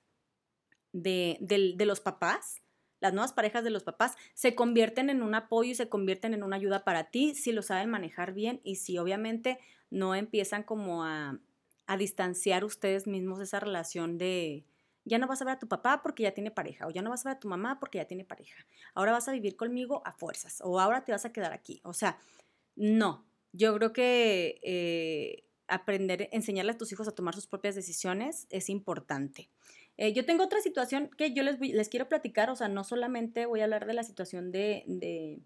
[0.91, 2.62] de, de, de los papás,
[3.03, 6.41] las nuevas parejas de los papás se convierten en un apoyo y se convierten en
[6.41, 11.03] una ayuda para ti si lo saben manejar bien y si obviamente no empiezan como
[11.03, 11.37] a,
[11.85, 14.63] a distanciar ustedes mismos esa relación de
[15.03, 17.09] ya no vas a ver a tu papá porque ya tiene pareja o ya no
[17.09, 18.65] vas a ver a tu mamá porque ya tiene pareja.
[18.93, 21.81] Ahora vas a vivir conmigo a fuerzas o ahora te vas a quedar aquí.
[21.83, 22.17] O sea,
[22.77, 23.25] no.
[23.51, 28.69] Yo creo que eh, aprender, enseñarle a tus hijos a tomar sus propias decisiones es
[28.69, 29.49] importante.
[29.97, 33.45] Eh, yo tengo otra situación que yo les, les quiero platicar, o sea, no solamente
[33.45, 35.41] voy a hablar de la situación de, de,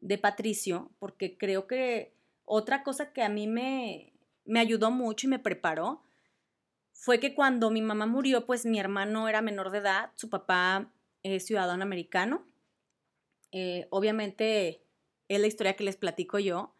[0.00, 5.30] de Patricio, porque creo que otra cosa que a mí me, me ayudó mucho y
[5.30, 6.02] me preparó
[6.92, 10.90] fue que cuando mi mamá murió, pues mi hermano era menor de edad, su papá
[11.22, 12.46] es ciudadano americano.
[13.52, 14.82] Eh, obviamente
[15.28, 16.74] es la historia que les platico yo,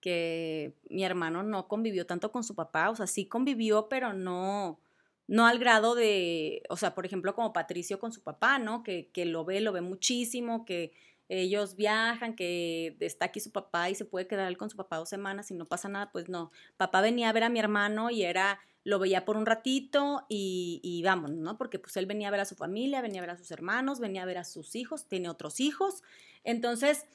[0.00, 4.80] que mi hermano no convivió tanto con su papá, o sea, sí convivió, pero no,
[5.28, 8.82] no al grado de, o sea, por ejemplo, como Patricio con su papá, ¿no?
[8.82, 10.92] Que, que lo ve, lo ve muchísimo, que
[11.28, 14.98] ellos viajan, que está aquí su papá y se puede quedar él con su papá
[14.98, 16.52] dos semanas y no pasa nada, pues no.
[16.76, 20.80] Papá venía a ver a mi hermano y era, lo veía por un ratito y,
[20.84, 21.58] y vamos, ¿no?
[21.58, 23.98] Porque pues él venía a ver a su familia, venía a ver a sus hermanos,
[23.98, 26.04] venía a ver a sus hijos, tiene otros hijos.
[26.44, 27.06] Entonces,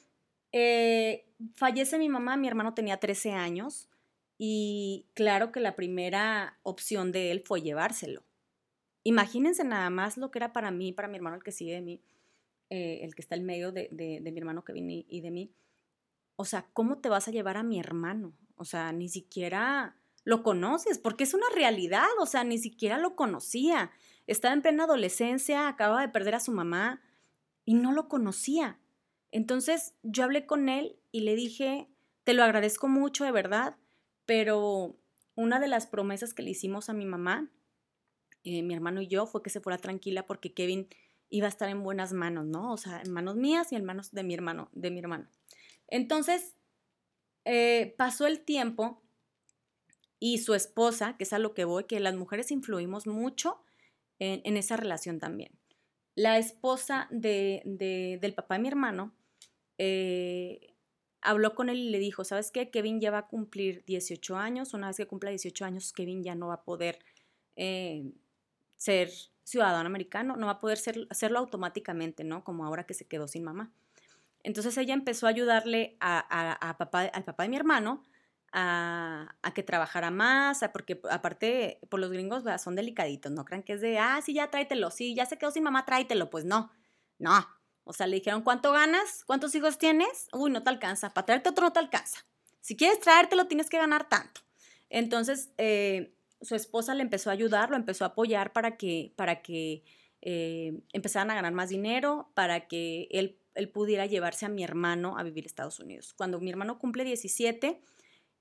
[0.52, 3.88] eh, fallece mi mamá, mi hermano tenía 13 años
[4.44, 8.24] y claro que la primera opción de él fue llevárselo.
[9.04, 11.80] Imagínense nada más lo que era para mí, para mi hermano, el que sigue de
[11.80, 12.02] mí
[12.68, 15.52] eh, el que está en medio de, mi hermano Kevin y, y de mí,
[16.34, 18.32] o sea, ¿cómo te vas a llevar a mi hermano?
[18.56, 23.14] O sea, ni siquiera lo conoces, porque es una realidad, o sea, ni siquiera lo
[23.14, 23.92] conocía.
[24.26, 27.00] Estaba en plena adolescencia, acababa de perder a su mamá
[27.64, 28.80] y no lo conocía.
[29.30, 31.86] Entonces yo hablé con él y le dije,
[32.24, 33.76] te lo agradezco mucho, de verdad,
[34.26, 34.96] pero
[35.34, 37.50] una de las promesas que le hicimos a mi mamá,
[38.44, 40.88] eh, mi hermano y yo, fue que se fuera tranquila porque Kevin
[41.30, 42.72] iba a estar en buenas manos, ¿no?
[42.72, 45.28] O sea, en manos mías y en manos de mi hermano, de mi hermano.
[45.88, 46.56] Entonces,
[47.44, 49.02] eh, pasó el tiempo
[50.18, 53.62] y su esposa, que es a lo que voy, que las mujeres influimos mucho
[54.18, 55.58] en, esa relación también.
[56.14, 57.62] La esposa de,
[58.20, 59.16] del papá de mi hermano
[59.78, 60.71] eh,
[61.22, 62.70] habló con él y le dijo, ¿sabes qué?
[62.70, 66.34] Kevin ya va a cumplir 18 años, una vez que cumpla 18 años, Kevin ya
[66.34, 66.98] no va a poder
[67.56, 68.12] eh,
[68.76, 69.10] ser
[69.44, 72.44] ciudadano americano, no va a poder ser, hacerlo automáticamente, ¿no?
[72.44, 73.72] Como ahora que se quedó sin mamá.
[74.42, 78.02] Entonces ella empezó a ayudarle a, papá, al papá de mi hermano
[78.52, 83.80] a, que trabajara más, porque aparte por los gringos son delicaditos, no crean que es
[83.80, 86.70] de, ah, sí, ya tráetelo, sí, ya se quedó sin mamá, tráetelo, pues no,
[87.18, 87.46] no.
[87.84, 89.24] O sea, le dijeron, ¿cuánto ganas?
[89.24, 90.28] ¿Cuántos hijos tienes?
[90.32, 92.24] Uy, no te alcanza, para traerte otro no te alcanza.
[92.60, 94.40] Si quieres traértelo, tienes que ganar tanto.
[94.88, 99.42] Entonces, eh, su esposa le empezó a ayudar, lo empezó a apoyar para que, para
[99.42, 99.82] que
[100.20, 103.38] eh, empezaran a ganar más dinero, para que él,
[103.72, 106.14] pudiera llevarse a mi hermano a vivir a Estados Unidos.
[106.14, 107.80] Cuando mi hermano cumple 17,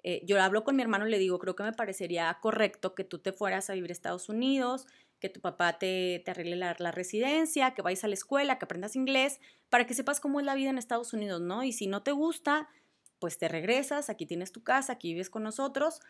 [0.04, 3.04] eh, yo hablo con mi hermano y le digo, creo que me parecería correcto que
[3.04, 4.88] tú te fueras a vivir a Estados Unidos,
[5.22, 8.96] que tu papá te, te arregle la, residencia, que vayas a la escuela, que aprendas
[8.96, 11.64] inglés, para que sepas cómo es la vida en Estados Unidos, ¿no?
[11.64, 12.68] Y si no te gusta,
[13.20, 16.02] pues te regresas, aquí tienes tu casa, aquí vives con nosotros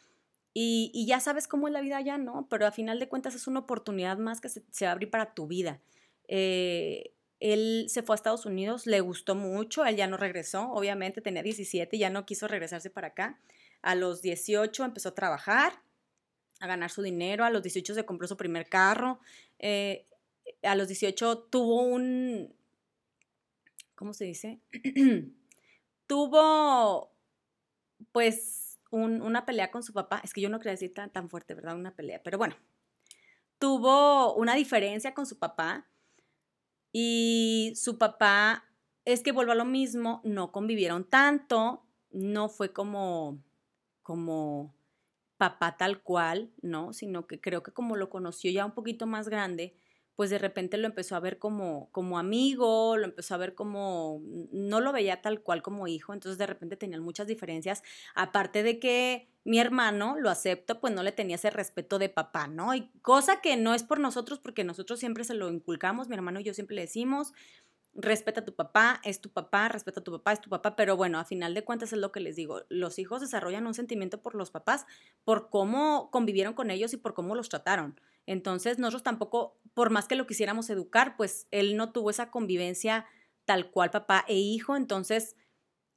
[0.53, 2.47] y, ya sabes cómo es la vida allá, ¿no?
[2.49, 5.33] Pero a final de cuentas es una oportunidad más que se, va a abrir para
[5.33, 5.81] tu vida.
[6.27, 11.21] Eh, él se fue a Estados Unidos, le gustó mucho, él ya no regresó, obviamente
[11.21, 13.39] tenía 17 y ya no quiso regresarse para acá.
[13.81, 15.73] A los 18 empezó a trabajar,
[16.61, 19.19] a ganar su dinero, a los 18 se compró su primer carro,
[19.59, 20.05] eh,
[20.63, 22.53] a los 18 tuvo un,
[23.95, 24.61] ¿cómo se dice?
[26.07, 27.11] tuvo,
[28.11, 30.21] pues, una pelea con su papá.
[30.23, 31.75] Es que yo no quería decir tan, tan fuerte, ¿verdad?
[31.75, 32.21] Una pelea.
[32.21, 32.55] Pero bueno,
[33.57, 35.87] tuvo una diferencia con su papá
[36.91, 38.65] y su papá
[39.05, 43.41] es que vuelvo a lo mismo, no convivieron tanto, no fue como,
[44.03, 44.75] como
[45.41, 46.93] papá tal cual, ¿no?
[46.93, 49.73] Sino que creo que como lo conoció ya un poquito más grande,
[50.15, 54.21] pues de repente lo empezó a ver como, como amigo, lo empezó a ver como,
[54.51, 57.81] no lo veía tal cual como hijo, entonces de repente tenían muchas diferencias,
[58.13, 62.45] aparte de que mi hermano, lo acepto, pues no le tenía ese respeto de papá,
[62.45, 62.75] ¿no?
[62.75, 66.39] Y cosa que no es por nosotros, porque nosotros siempre se lo inculcamos, mi hermano
[66.39, 67.33] y yo siempre le decimos,
[67.93, 70.95] respeta a tu papá, es tu papá, respeta a tu papá, es tu papá, pero
[70.95, 74.21] bueno, a final de cuentas es lo que les digo, los hijos desarrollan un sentimiento
[74.21, 74.85] por los papás,
[75.23, 77.99] por cómo convivieron con ellos y por cómo los trataron.
[78.25, 83.05] Entonces nosotros tampoco, por más que lo quisiéramos educar, pues él no tuvo esa convivencia
[83.45, 85.35] tal cual papá e hijo, entonces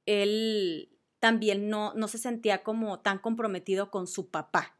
[0.06, 4.76] él también no, no se sentía como tan comprometido con su papá.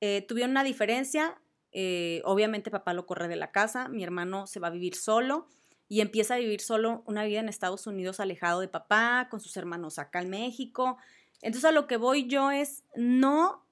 [0.00, 4.58] Eh, tuvieron una diferencia, eh, obviamente papá lo corre de la casa, mi hermano se
[4.58, 5.48] va a vivir solo
[5.92, 9.58] y empieza a vivir solo una vida en Estados Unidos alejado de papá, con sus
[9.58, 10.96] hermanos acá en México.
[11.42, 13.66] Entonces a lo que voy yo es, no,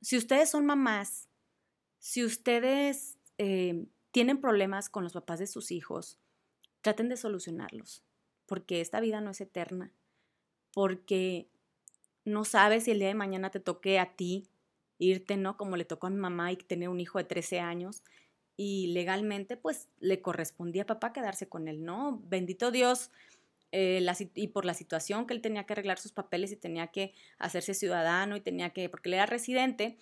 [0.00, 1.28] si ustedes son mamás,
[2.00, 6.18] si ustedes eh, tienen problemas con los papás de sus hijos,
[6.80, 8.02] traten de solucionarlos,
[8.46, 9.92] porque esta vida no es eterna,
[10.72, 11.48] porque
[12.24, 14.48] no sabes si el día de mañana te toque a ti
[14.98, 15.56] irte, ¿no?
[15.56, 18.02] Como le tocó a mi mamá y tener un hijo de 13 años
[18.58, 22.20] y legalmente pues le correspondía a papá quedarse con él, ¿no?
[22.24, 23.12] Bendito Dios.
[23.70, 27.14] Eh, y por la situación que él tenía que arreglar sus papeles y tenía que
[27.38, 29.96] hacerse ciudadano y tenía que, porque él era residente,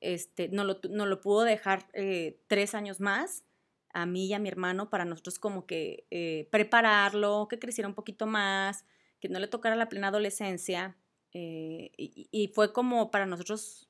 [0.00, 3.44] este, no, lo, no lo pudo dejar eh, tres años más
[3.92, 7.94] a mí y a mi hermano para nosotros como que eh, prepararlo, que creciera un
[7.94, 8.86] poquito más,
[9.20, 10.96] que no le tocara la plena adolescencia.
[11.32, 13.88] y, fue como para nosotros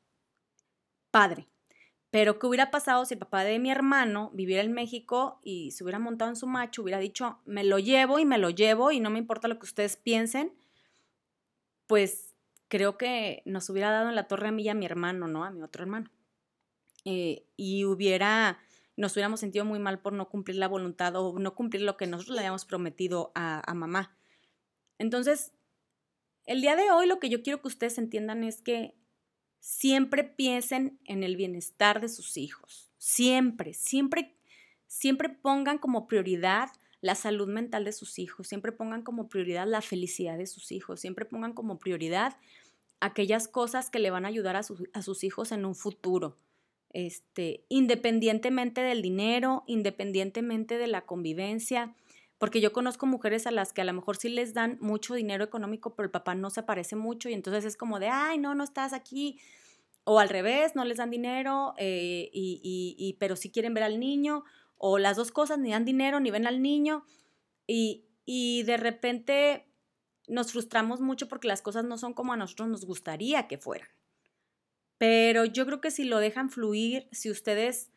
[1.11, 1.50] padre.
[2.11, 5.85] Pero ¿qué hubiera pasado si el papá de mi hermano viviera en México y se
[5.85, 8.99] hubiera montado en su macho, hubiera dicho, me lo llevo y me lo llevo y
[8.99, 10.53] no me importa lo que ustedes piensen?
[11.87, 12.35] Pues
[12.69, 15.45] creo que nos hubiera dado en la torre a mí y a mi hermano, ¿no?
[15.45, 16.11] A mi otro hermano.
[17.05, 18.59] Eh, y hubiera,
[18.97, 22.09] nos hubiéramos sentido muy mal por no cumplir la voluntad o no cumplir lo que
[22.09, 24.17] nosotros le habíamos prometido a, a mamá.
[24.99, 25.53] Entonces,
[26.45, 29.00] el día de hoy lo que yo quiero que ustedes entiendan es que
[29.61, 32.91] siempre piensen en el bienestar de sus hijos.
[32.99, 34.35] Siempre, siempre,
[34.87, 36.71] siempre pongan como prioridad
[37.01, 41.01] la salud mental de sus hijos, siempre pongan como prioridad la felicidad de sus hijos,
[41.01, 42.37] siempre pongan como prioridad
[43.01, 46.37] aquellas cosas que le van a ayudar a, sus hijos en un futuro.
[46.93, 51.95] Este, independientemente del dinero, independientemente de la convivencia,
[52.41, 55.45] porque yo conozco mujeres a las que a lo mejor sí les dan mucho dinero
[55.45, 58.55] económico, pero el papá no se aparece mucho y entonces es como de, ay, no,
[58.55, 59.39] no estás aquí.
[60.05, 64.45] O al revés, no les dan dinero, eh, y, pero sí quieren ver al niño,
[64.79, 67.05] o las dos cosas, ni dan dinero ni ven al niño,
[67.67, 69.67] y, y de repente
[70.27, 73.91] nos frustramos mucho porque las cosas no son como a nosotros nos gustaría que fueran.
[74.97, 77.91] Pero yo creo que si lo dejan fluir, si ustedes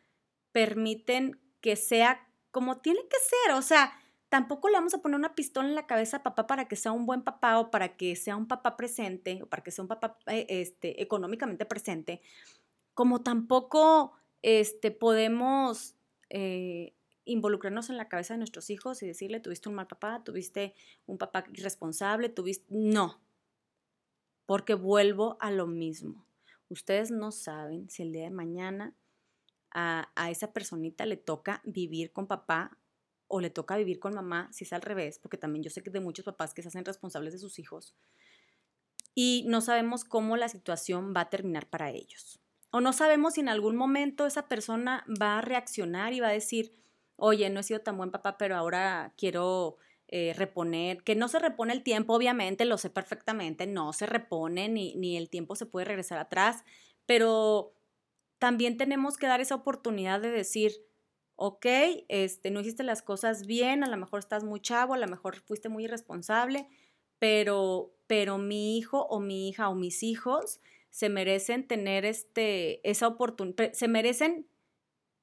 [0.52, 3.98] permiten que sea como tiene que ser, o sea,
[4.34, 6.92] tampoco le vamos a poner una pistola en la cabeza a papá para que sea
[6.92, 9.88] un buen papá o para que sea un papá presente o para que sea un
[9.88, 12.20] papá eh, este, económicamente presente,
[12.96, 15.94] como tampoco este, podemos
[16.32, 20.74] eh, involucrarnos en la cabeza de nuestros hijos y decirle, tuviste un mal papá, tuviste
[21.06, 22.66] un papá irresponsable, tuviste...
[22.70, 23.22] No,
[24.48, 26.26] porque vuelvo a lo mismo.
[26.70, 28.96] Ustedes no saben si el día de mañana
[29.70, 32.80] a, a esa personita le toca vivir con papá
[33.28, 35.90] o le toca vivir con mamá, si es al revés, porque también yo sé que
[35.90, 37.96] de muchos papás que se hacen responsables de sus hijos
[39.16, 42.40] y no sabemos cómo la situación va a terminar para ellos.
[42.72, 46.34] O no sabemos si en algún momento esa persona va a reaccionar y va a
[46.34, 46.76] decir,
[47.16, 51.40] oye, no he sido tan buen papá, pero ahora quiero eh, reponer, que no se
[51.40, 55.68] repone el tiempo, obviamente, lo sé perfectamente, no se repone ni, ni el tiempo se
[55.68, 56.64] puede regresar atrás,
[57.06, 57.74] pero
[58.40, 60.74] también tenemos que dar esa oportunidad de decir,
[61.36, 61.66] ok,
[62.08, 65.40] este, no hiciste las cosas bien, a lo mejor estás muy chavo, a lo mejor
[65.42, 66.68] fuiste muy irresponsable,
[67.20, 73.08] pero, pero mi hijo o mi hija o mis hijos se merecen tener este, esa
[73.08, 74.48] oportunidad, se merecen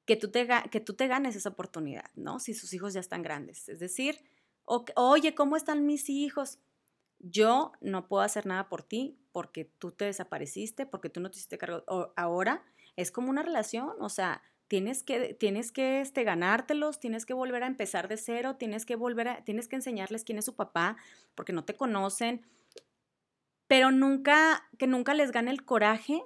[0.05, 2.41] que tú, te, que tú te ganes esa oportunidad, ¿no?
[2.41, 3.69] Si sus hijos ya están grandes.
[3.69, 4.25] Es decir,
[4.65, 6.59] oye, ¿cómo están mis hijos?
[7.21, 11.37] Yo no puedo hacer nada por ti porque tú te desapareciste, porque tú no te
[11.37, 11.85] hiciste cargo.
[12.17, 12.65] ahora
[12.97, 17.65] es como una relación, o sea, tienes que, tienes que este, ganártelos, tienes que volver
[17.65, 20.97] a empezar de cero, tienes que volver a, tienes que enseñarles quién es su papá,
[21.35, 22.47] porque no te conocen,
[23.67, 26.23] pero nunca, que nunca les gane el coraje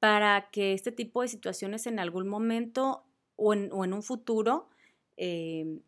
[0.00, 4.68] para que este tipo de situaciones en algún momento o en, un futuro
[5.16, 5.80] em,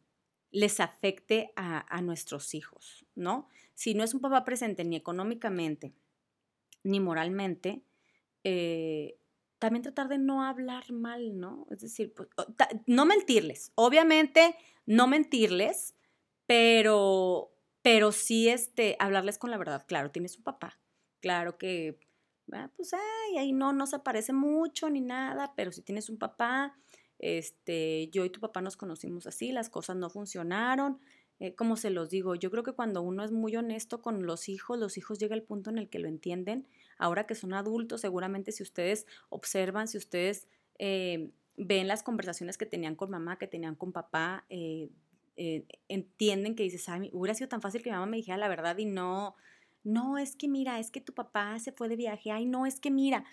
[0.52, 3.48] les afecte a, nuestros hijos, ¿no?
[3.74, 5.92] Si no es un papá presente ni económicamente
[6.84, 7.82] ni moralmente,
[8.44, 9.18] eh,
[9.66, 11.66] también tratar de no hablar mal, ¿no?
[11.72, 12.28] Es decir, pues,
[12.86, 14.54] no mentirles, obviamente
[14.86, 15.96] no mentirles,
[16.46, 17.50] pero,
[17.82, 19.84] pero sí este, hablarles con la verdad.
[19.88, 20.78] Claro, tienes un papá,
[21.18, 21.98] claro que,
[22.52, 26.16] ah, pues, ay, ahí no, no se parece mucho ni nada, pero si tienes un
[26.16, 26.78] papá,
[27.18, 31.00] este, yo y tu papá nos conocimos así, las cosas no funcionaron,
[31.40, 34.48] eh, como se los digo, yo creo que cuando uno es muy honesto con los
[34.48, 36.68] hijos, los hijos llega el punto en el que lo entienden.
[36.98, 42.66] Ahora que son adultos, seguramente si ustedes observan, si ustedes eh, ven las conversaciones que
[42.66, 44.90] tenían con mamá, que tenían con papá, eh,
[45.88, 48.78] entienden que dices, ay, hubiera sido tan fácil que mi mamá me dijera la verdad
[48.78, 49.36] y no,
[49.84, 52.80] no, es que mira, es que tu papá se fue de viaje, ay, no, es
[52.80, 53.24] que mira.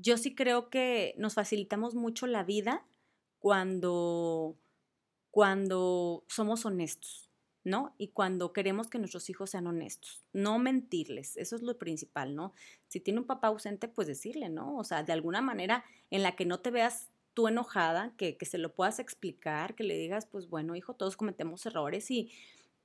[0.00, 2.84] yo sí creo que nos facilitamos mucho la vida
[3.38, 4.56] cuando
[5.36, 7.25] cuando somos honestos,
[7.66, 7.94] ¿no?
[7.98, 12.52] Y cuando queremos que nuestros hijos sean honestos, no mentirles, eso es lo principal, ¿no?
[12.86, 14.76] Si tiene un papá ausente, pues decirle, ¿no?
[14.76, 18.58] O sea, de alguna manera en la que no te veas tú enojada, que, se
[18.58, 22.30] lo puedas explicar, que le digas, pues bueno, hijo, todos cometemos errores y,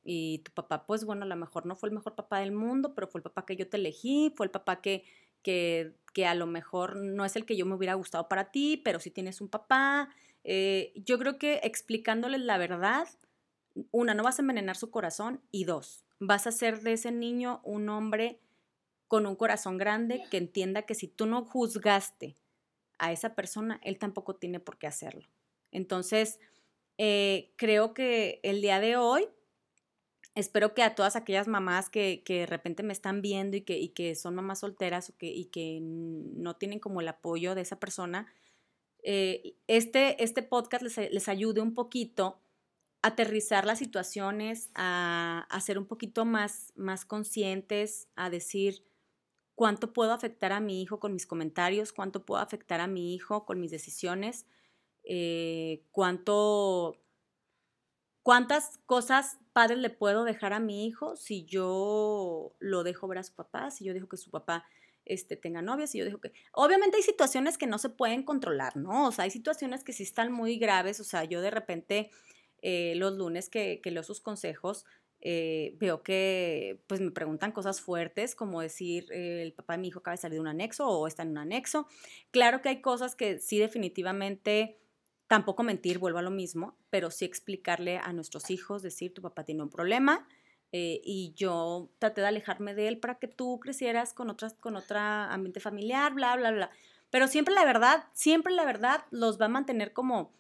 [0.04, 2.96] y tu papá, pues bueno, a lo mejor no fue el mejor papá del mundo,
[2.96, 5.04] pero fue el papá que yo te elegí, fue el papá que,
[5.44, 8.82] que, que a lo mejor no es el que yo me hubiera gustado para ti,
[8.84, 10.10] pero sí tienes un papá,
[10.44, 13.08] eh, yo creo que explicándoles la verdad,
[13.92, 17.62] una, no vas a envenenar su corazón y dos, vas a hacer de ese niño
[17.64, 18.40] un hombre
[19.08, 22.36] con un corazón grande que entienda que si tú no juzgaste
[22.98, 25.28] a esa persona, él tampoco tiene por qué hacerlo.
[25.72, 26.40] Entonces,
[26.98, 29.28] eh, creo que el día de hoy,
[30.36, 33.78] espero que a todas aquellas mamás que, que de repente me están viendo y que,
[33.80, 37.62] y que son mamás solteras o que, y que no tienen como el apoyo de
[37.62, 38.28] esa persona,
[39.04, 42.40] eh, este, este podcast les, ayude un poquito
[43.02, 48.86] aterrizar las situaciones, a, ser un poquito más, más conscientes, a decir
[49.56, 53.46] cuánto puedo afectar a mi hijo con mis comentarios, cuánto puedo afectar a mi hijo
[53.46, 54.46] con mis decisiones,
[55.04, 57.02] eh, cuánto,
[58.22, 63.24] cuántas cosas padres le puedo dejar a mi hijo si yo lo dejo ver a
[63.24, 64.66] su papá, si yo dejo que su papá
[65.06, 68.78] este, tenga novias y yo digo que, obviamente hay situaciones que no se pueden controlar,
[68.78, 69.08] ¿no?
[69.08, 72.12] O sea, hay situaciones que sí están muy graves, o sea, yo de repente
[72.62, 74.86] eh, los lunes que, que leo sus consejos,
[75.24, 79.90] eh, veo que pues me preguntan cosas fuertes como decir eh, el papá de mi
[79.90, 81.88] hijo acaba de salir de un anexo o está en un anexo.
[82.32, 84.80] Claro que hay cosas que sí definitivamente
[85.28, 89.46] tampoco mentir, vuelvo a lo mismo, pero sí explicarle a nuestros hijos, decir tu papá
[89.46, 90.28] tiene un problema,
[90.74, 95.32] y yo traté de alejarme de él para que tú crecieras con otras, con otra
[95.32, 96.72] ambiente familiar, bla, bla, bla.
[97.10, 100.34] Pero siempre la verdad, siempre la verdad los va a mantener como,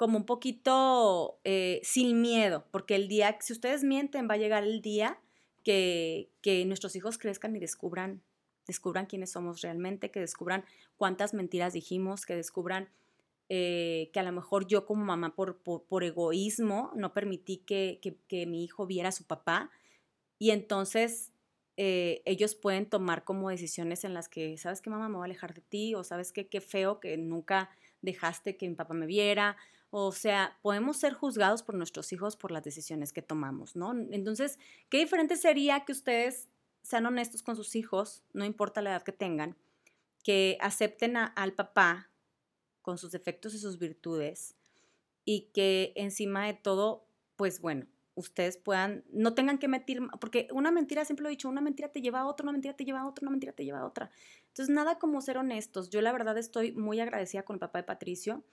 [0.00, 4.64] como un poquito eh, sin miedo, porque el día, si ustedes mienten, va a llegar
[4.64, 5.20] el día
[5.62, 8.22] que, que nuestros hijos crezcan y descubran,
[8.66, 10.64] descubran quiénes somos realmente, que descubran
[10.96, 12.88] cuántas mentiras dijimos, que descubran
[13.50, 18.46] eh, que a lo mejor yo como mamá por, por, egoísmo no permití que, que,
[18.46, 19.70] mi hijo viera a su papá
[20.38, 21.34] y entonces
[21.76, 25.26] eh, ellos pueden tomar como decisiones en las que, ¿sabes qué mamá me voy a
[25.26, 25.94] alejar de ti?
[25.94, 26.48] O ¿sabes qué?
[26.48, 27.68] Qué feo que nunca
[28.00, 29.58] dejaste que mi papá me viera.
[29.90, 33.92] O sea, podemos ser juzgados por nuestros hijos por las decisiones que tomamos, ¿no?
[33.92, 36.48] Entonces, ¿qué diferente sería que ustedes
[36.82, 39.56] sean honestos con sus hijos, no importa la edad que tengan,
[40.22, 42.10] que acepten al papá
[42.82, 44.56] con sus defectos y sus virtudes
[45.24, 50.70] y que encima de todo, pues bueno, ustedes puedan, no tengan que mentir, porque una
[50.70, 53.00] mentira, siempre lo he dicho, una mentira te lleva a otra, una mentira te lleva
[53.00, 54.10] a otra, una mentira te lleva a otra.
[54.48, 55.90] Entonces, nada como ser honestos.
[55.90, 58.44] Yo la verdad estoy muy agradecida con el papá de Patricio.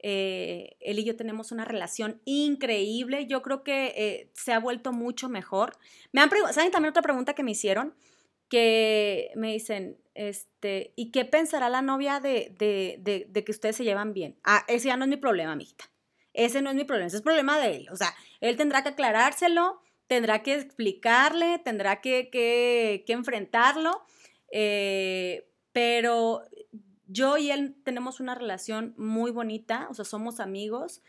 [0.00, 3.26] Eh, él y yo tenemos una relación increíble.
[3.26, 5.76] Yo creo que eh, se ha vuelto mucho mejor.
[6.12, 7.94] Me han ¿saben también otra pregunta que me hicieron?
[8.48, 14.12] Que me dicen, este, ¿y qué pensará la novia de, de, que ustedes se llevan
[14.12, 14.38] bien?
[14.44, 15.90] Ah, ese ya no es mi problema, amiguita.
[16.32, 17.88] Ese no es mi problema, ese es problema de él.
[17.90, 24.06] O sea, él tendrá que aclarárselo, tendrá que explicarle, tendrá que, que, que enfrentarlo.
[24.52, 26.42] Eh, pero
[27.06, 31.02] yo y él tenemos una relación muy bonita, o sea, somos amigos.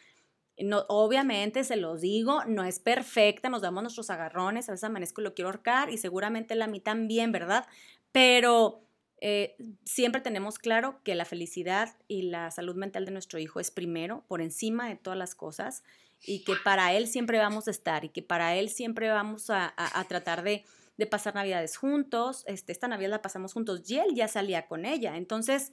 [0.60, 5.22] No, obviamente, se los digo, no es perfecta, nos damos nuestros agarrones, a veces amanezco
[5.22, 7.68] y lo quiero ahorcar y seguramente él a mí también, ¿verdad?
[8.12, 8.82] Pero
[9.20, 13.72] eh, siempre tenemos claro que la felicidad y la salud mental de nuestro hijo es
[13.72, 15.84] primero, por encima de todas las cosas,
[16.26, 19.74] y que para él siempre vamos a estar y que para él siempre vamos a,
[20.08, 20.66] tratar de,
[21.06, 22.44] pasar navidades juntos.
[22.48, 25.18] Este, esta Navidad la pasamos juntos y él ya salía con ella.
[25.18, 25.72] Entonces,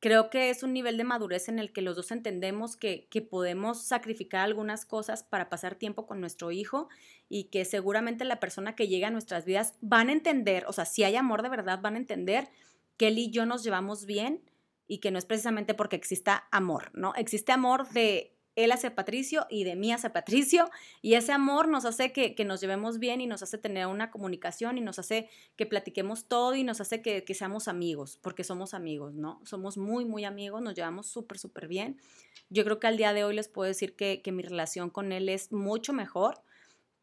[0.00, 3.22] creo que es un nivel de madurez en el que los dos entendemos que, que,
[3.22, 6.88] podemos sacrificar algunas cosas para pasar tiempo con nuestro hijo
[7.28, 10.84] y que seguramente la persona que llega a nuestras vidas van a entender, o sea,
[10.84, 12.48] si hay amor de verdad, van a entender
[12.96, 14.42] que él y yo nos llevamos bien
[14.86, 17.14] y que no es precisamente porque exista amor, ¿no?
[17.16, 20.70] Existe amor de él hacia Patricio y de mí hacia Patricio,
[21.02, 24.78] y ese amor nos hace que, nos llevemos bien y nos hace tener una comunicación
[24.78, 29.14] y nos hace que platiquemos todo y nos hace que, seamos amigos, porque somos amigos,
[29.14, 29.40] ¿no?
[29.44, 32.00] Somos muy, muy amigos, nos llevamos súper, súper bien.
[32.48, 35.12] Yo creo que al día de hoy les puedo decir que, que mi relación con
[35.12, 36.40] él es mucho mejor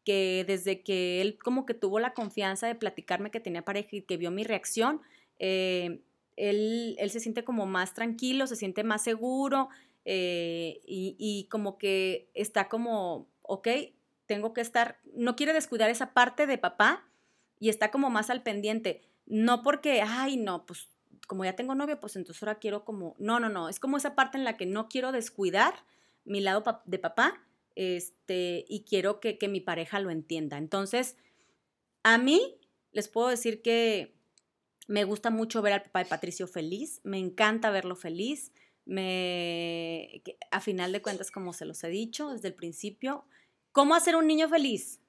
[0.04, 4.02] que desde que él como que tuvo la confianza de platicarme que tenía pareja y
[4.02, 5.00] que vio mi reacción,
[5.38, 6.00] eh,
[6.36, 9.68] él, él, se siente como más tranquilo, se siente más seguro
[10.04, 13.68] eh, y, como que está como, ok,
[14.26, 17.08] tengo que estar, no quiere descuidar esa parte de papá
[17.58, 19.02] y está como más al pendiente.
[19.26, 20.88] No porque, ay, no, pues
[21.26, 24.14] como ya tengo novio, pues entonces ahora quiero como, no, no, no, es como esa
[24.14, 25.74] parte en la que no quiero descuidar
[26.24, 27.42] mi lado de papá
[27.74, 30.58] este, y quiero que, que mi pareja lo entienda.
[30.58, 31.16] Entonces,
[32.02, 32.58] a mí
[32.92, 34.14] les puedo decir que
[34.86, 38.52] me gusta mucho ver al papá de Patricio feliz, me encanta verlo feliz,
[38.86, 43.24] me, a final de cuentas, como se los he dicho desde el principio,
[43.72, 45.00] ¿cómo hacer un niño feliz?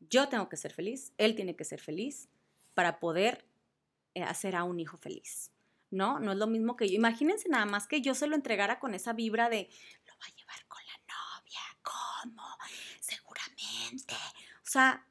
[0.00, 2.28] Yo tengo que ser feliz, él tiene que ser feliz
[2.74, 3.44] para poder
[4.14, 5.52] eh, hacer a un hijo feliz.
[5.90, 6.20] ¿No?
[6.20, 6.96] No es lo mismo que yo.
[6.96, 9.70] Imagínense nada más que yo se lo entregara con esa vibra de
[10.06, 12.42] lo va a llevar con la novia, ¿cómo?
[13.00, 14.14] Seguramente.
[14.56, 15.06] O sea,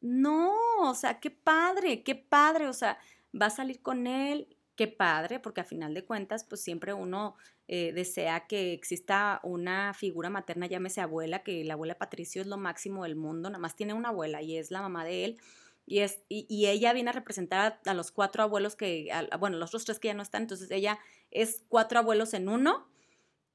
[0.00, 2.98] no, o sea, qué padre, qué padre, o sea,
[3.34, 7.36] va a salir con él, qué padre, porque a final de cuentas, pues siempre uno
[7.68, 12.56] eh, desea que exista una figura materna, llámese abuela, que la abuela Patricio es lo
[12.56, 15.38] máximo del mundo, nada más tiene una abuela y es la mamá de él.
[15.86, 19.84] Y, es, y, ella viene a representar a, los cuatro abuelos que, bueno, los otros
[19.84, 20.98] tres que ya no están, entonces ella
[21.30, 22.88] es cuatro abuelos en uno.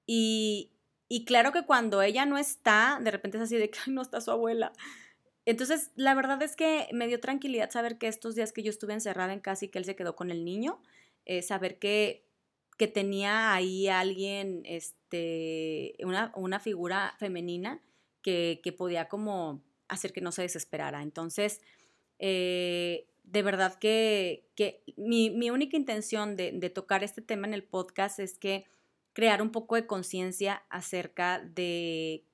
[0.05, 0.71] Y,
[1.07, 4.21] y claro que cuando ella no está, de repente es así de que no está
[4.21, 4.73] su abuela.
[5.45, 8.93] Entonces, la verdad es que me dio tranquilidad saber que estos días que yo estuve
[8.93, 10.79] encerrada en casa y que él se quedó con el niño,
[11.29, 12.25] eh, saber que,
[12.75, 17.83] que tenía ahí alguien, este, una, una figura femenina
[18.23, 21.03] que, que, podía como hacer que no se desesperara.
[21.03, 21.61] Entonces,
[22.17, 27.53] eh, de verdad que, que mi, mi, única intención de, de tocar este tema en
[27.53, 28.65] el podcast es que
[29.13, 32.25] crear un poco de conciencia acerca de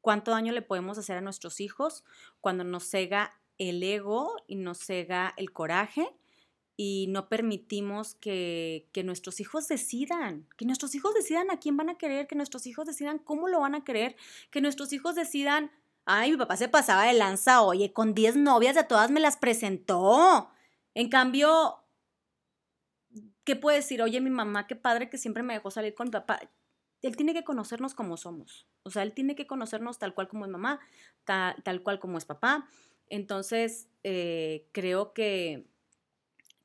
[0.00, 2.04] cuánto daño le podemos hacer a nuestros hijos
[2.40, 6.08] cuando nos cega el ego y nos cega el coraje
[6.76, 11.88] y no permitimos que, que, nuestros hijos decidan, que nuestros hijos decidan a quién van
[11.88, 14.16] a querer, que nuestros hijos decidan cómo lo van a querer,
[14.50, 15.70] que nuestros hijos decidan,
[16.04, 19.36] ay, mi papá se pasaba de lanza, oye, con 10 novias de todas me las
[19.36, 20.50] presentó.
[20.94, 21.84] En cambio,
[23.44, 24.02] ¿qué puede decir?
[24.02, 26.40] Oye, mi mamá, qué padre que siempre me dejó salir con mi papá
[27.04, 28.66] él tiene que conocernos como somos.
[28.82, 30.80] O sea, él tiene que conocernos tal cual como es mamá,
[31.24, 32.66] tal, cual como es papá.
[33.08, 35.66] Entonces, eh, creo que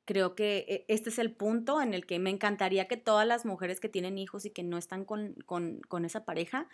[0.10, 3.46] creo que e, este es el punto en el que me encantaría que todas las
[3.46, 6.68] mujeres que tienen hijos y que no están con, con esa pareja,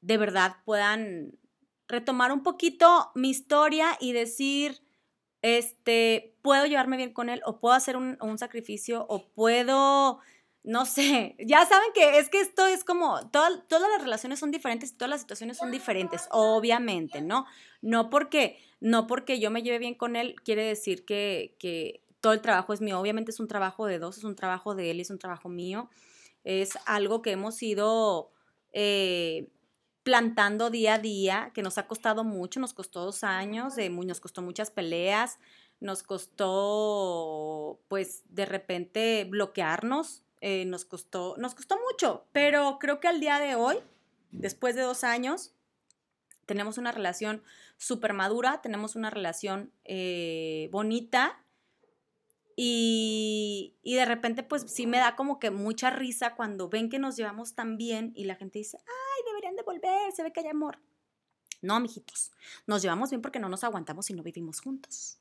[0.00, 1.38] de verdad puedan
[1.86, 4.82] retomar un poquito mi historia y decir,
[5.40, 10.18] este, puedo llevarme bien con él o puedo hacer un, un sacrificio o puedo
[10.64, 14.90] no sé, ya saben que es que esto es como, todas las relaciones son diferentes
[14.90, 17.46] y todas las situaciones son diferentes, obviamente, ¿no?
[17.82, 21.54] No porque, no porque yo me lleve bien con él quiere decir que
[22.24, 24.90] todo el trabajo es mío, obviamente es un trabajo de dos, es un trabajo de
[24.90, 25.90] él y es un trabajo mío,
[26.42, 28.32] es algo que hemos ido
[28.72, 29.50] eh,
[30.04, 34.40] plantando día a día, que nos ha costado mucho, nos costó dos años, nos costó
[34.40, 35.38] muchas peleas,
[35.80, 43.08] nos costó, pues, de repente bloquearnos, eh, nos, costó, nos costó mucho, pero creo que
[43.08, 43.76] al día de hoy,
[44.30, 45.52] después de dos años,
[46.46, 47.42] tenemos una relación
[47.76, 51.43] súper madura, tenemos una relación eh, bonita
[52.56, 56.98] y, y, de repente pues sí me da como que mucha risa cuando ven que
[56.98, 60.40] nos llevamos tan bien y la gente dice, ay, deberían de volver, se ve que
[60.40, 60.78] hay amor.
[61.62, 62.30] No, mijitos,
[62.66, 65.18] nos llevamos bien porque no nos aguantamos y no vivimos juntos.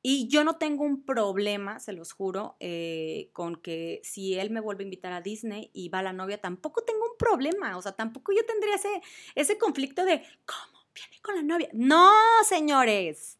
[0.00, 4.60] Y yo no tengo un problema, se los juro, eh, con que si él me
[4.60, 7.76] vuelve a invitar a Disney y va la novia, tampoco tengo un problema.
[7.76, 9.02] O sea, tampoco yo tendría ese,
[9.34, 10.78] ese conflicto de, ¿cómo?
[10.94, 11.68] Viene con la novia.
[11.72, 12.12] No,
[12.44, 13.38] señores.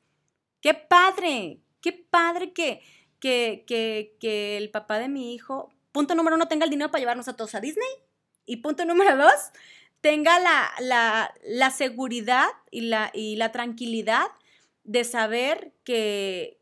[0.61, 2.82] Qué padre, qué padre que,
[3.21, 7.01] que, que, que el papá de mi hijo, punto número uno, tenga el dinero para
[7.01, 7.89] llevarnos a todos a Disney.
[8.47, 9.35] Y punto número dos,
[10.01, 14.29] tenga la, la, la seguridad y la, y la tranquilidad
[14.85, 16.61] de saber que,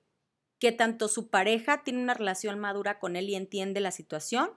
[0.59, 4.51] que tanto su pareja tiene una relación madura con él y entiende la situación,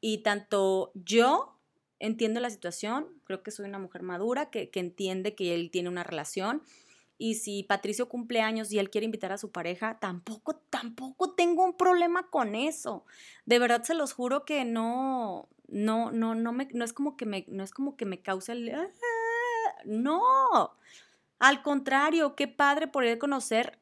[0.00, 1.58] y tanto yo
[2.00, 5.88] entiendo la situación, creo que soy una mujer madura que, que entiende que él tiene
[5.88, 6.62] una relación.
[7.16, 11.64] Y si Patricio cumple años y él quiere invitar a su pareja, tampoco, tampoco tengo
[11.64, 13.04] un problema con eso.
[13.46, 17.26] De verdad se los juro que no, no, no, no me, no es como que
[17.26, 18.90] me, no es como que me causa el, ¡ah!
[19.84, 20.20] no.
[21.38, 23.78] Al contrario, qué padre poder conocer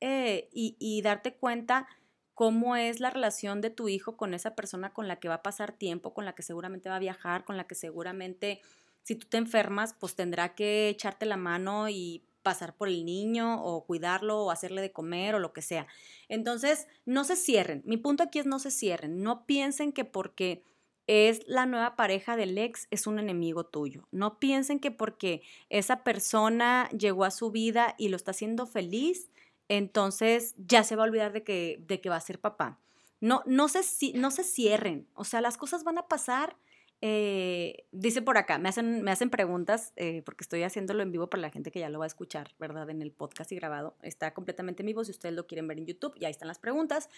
[0.00, 1.86] eh, y, darte cuenta
[2.34, 5.42] cómo es la relación de tu hijo con esa persona con la que va a
[5.42, 8.60] pasar tiempo, con la que seguramente va a viajar, con la que seguramente
[9.04, 13.62] Si tú te enfermas, pues tendrá que echarte la mano y pasar por el niño
[13.62, 15.86] o cuidarlo o hacerle de comer o lo que sea.
[16.28, 17.82] Entonces, no se cierren.
[17.84, 19.22] Mi punto aquí es no se cierren.
[19.22, 20.62] No piensen que porque
[21.06, 24.06] es la nueva pareja del ex es un enemigo tuyo.
[24.12, 29.30] No piensen que porque esa persona llegó a su vida y lo está haciendo feliz,
[29.68, 32.78] entonces ya se va a olvidar de que, de que va a ser papá.
[33.20, 33.82] No, no, se,
[34.14, 35.08] no se cierren.
[35.14, 36.56] O sea, las cosas van a pasar
[37.04, 41.28] eh, dice por acá, me hacen, me hacen preguntas, eh, porque estoy haciéndolo en vivo
[41.28, 42.88] para la gente que ya lo va a escuchar, ¿verdad?
[42.90, 43.96] En el podcast y grabado.
[44.02, 46.60] Está completamente en vivo, si ustedes lo quieren ver en YouTube, ya ahí están las
[46.60, 47.08] preguntas.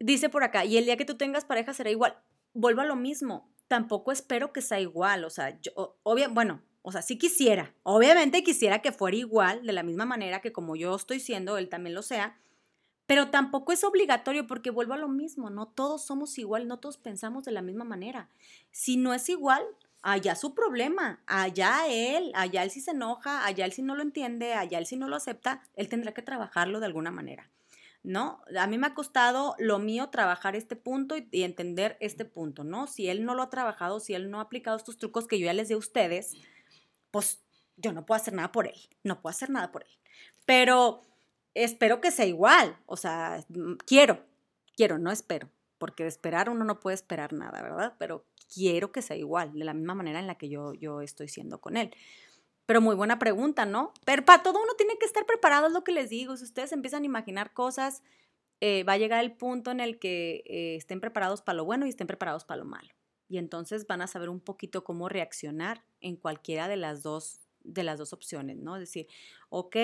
[0.00, 2.16] Dice por acá, y el día que tú tengas pareja será igual.
[2.54, 6.90] Vuelvo a lo mismo, tampoco espero que sea igual, o sea, yo, obvio, bueno, o
[6.90, 10.96] sea, sí quisiera, obviamente quisiera que fuera igual, de la misma manera que como yo
[10.96, 12.38] estoy siendo, él también lo sea,
[13.06, 16.96] pero tampoco es obligatorio porque vuelvo a lo mismo, no todos somos igual, no todos
[16.96, 18.28] pensamos de la misma manera.
[18.70, 19.62] Si no es igual,
[20.00, 24.02] allá su problema, allá él, allá él si se enoja, allá él si no lo
[24.02, 27.50] entiende, allá él si no lo acepta, él tendrá que trabajarlo de alguna manera.
[28.02, 28.42] ¿No?
[28.58, 32.86] A mí me ha costado lo mío trabajar este punto y, entender este punto, ¿no?
[32.86, 35.46] Si él no lo ha trabajado, si él no ha aplicado estos trucos que yo
[35.46, 36.34] ya les di a ustedes,
[37.10, 37.42] pues
[37.78, 39.98] yo no puedo hacer nada por él, no puedo hacer nada por él.
[40.44, 41.00] Pero
[41.54, 44.24] espero que sea igual, o sea, mm, quiero,
[44.76, 45.48] quiero, no espero,
[45.78, 47.94] porque de esperar uno no puede esperar nada, ¿verdad?
[47.98, 51.28] Pero quiero que sea igual, de la misma manera en la que yo, yo estoy
[51.28, 51.94] siendo con él.
[52.66, 53.92] Pero muy buena pregunta, ¿no?
[54.04, 56.36] Pero para todo uno tiene que estar preparado, es lo que les digo.
[56.36, 58.02] Si ustedes empiezan a imaginar cosas,
[58.60, 61.84] eh, va a llegar el punto en el que eh, estén preparados para lo bueno
[61.84, 62.88] y estén preparados para lo malo.
[63.28, 67.82] Y entonces van a saber un poquito cómo reaccionar en cualquiera de las dos, de
[67.82, 68.76] las dos opciones, ¿no?
[68.76, 69.08] Es decir,
[69.50, 69.76] ok,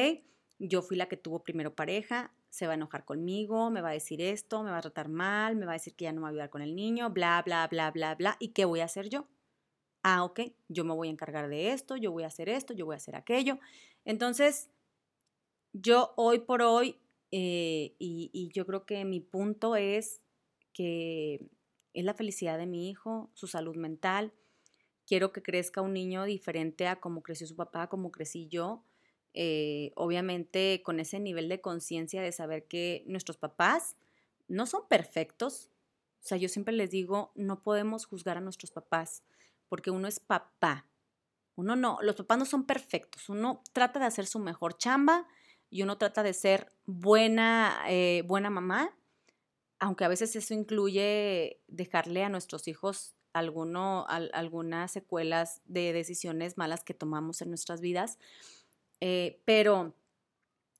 [0.60, 3.92] yo fui la que tuvo primero pareja, se va a enojar conmigo, me va a
[3.92, 6.24] decir esto, me va a tratar mal, me va a decir que ya no me
[6.24, 8.36] va a ayudar con el niño, bla, bla, bla, bla, bla.
[8.38, 9.26] ¿Y qué voy a hacer yo?
[10.02, 12.84] Ah, ok, yo me voy a encargar de esto, yo voy a hacer esto, yo
[12.84, 13.58] voy a hacer aquello.
[14.04, 14.70] Entonces,
[15.72, 16.98] yo hoy por hoy,
[17.30, 20.20] eh, y, y yo creo que mi punto es
[20.74, 21.48] que
[21.94, 24.34] es la felicidad de mi hijo, su salud mental.
[25.06, 28.84] Quiero que crezca un niño diferente a como creció su papá, como crecí yo
[29.34, 33.96] eh, obviamente con ese nivel de conciencia de saber que nuestros papás
[34.48, 35.70] no son perfectos.
[36.22, 39.22] O sea, yo siempre les digo, no podemos juzgar a nuestros papás
[39.68, 40.86] porque uno es papá.
[41.54, 43.28] Uno no, los papás no son perfectos.
[43.28, 45.26] Uno trata de hacer su mejor chamba
[45.70, 48.96] y uno trata de ser buena, eh, buena mamá,
[49.78, 56.82] aunque a veces eso incluye dejarle a nuestros hijos alguno, algunas secuelas de decisiones malas
[56.82, 58.18] que tomamos en nuestras vidas.
[59.00, 59.94] Eh, pero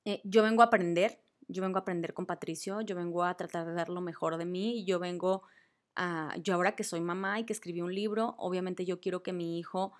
[0.05, 3.65] eh, yo vengo a aprender, yo vengo a aprender con Patricio, yo vengo a tratar
[3.65, 5.43] de dar lo mejor de mí, yo vengo
[5.95, 9.33] a, yo ahora que soy mamá y que escribí un libro, obviamente yo quiero que
[9.33, 9.93] mi hijo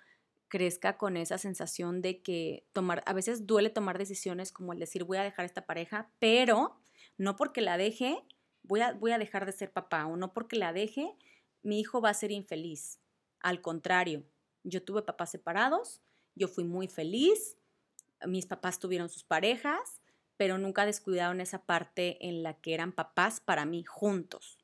[0.47, 5.05] crezca con esa sensación de que tomar, a veces duele tomar decisiones como el decir
[5.05, 6.77] voy a dejar esta pareja, pero
[7.17, 8.21] no porque la deje,
[8.63, 11.15] voy a, voy a dejar de ser papá, o no porque la deje,
[11.63, 12.99] mi hijo va a ser infeliz.
[13.39, 14.23] Al contrario,
[14.63, 16.01] yo tuve papás separados,
[16.35, 17.57] yo fui muy feliz,
[18.27, 20.01] mis papás tuvieron sus parejas,
[20.37, 24.57] pero nunca descuidaron esa parte en la que eran papás para mí juntos.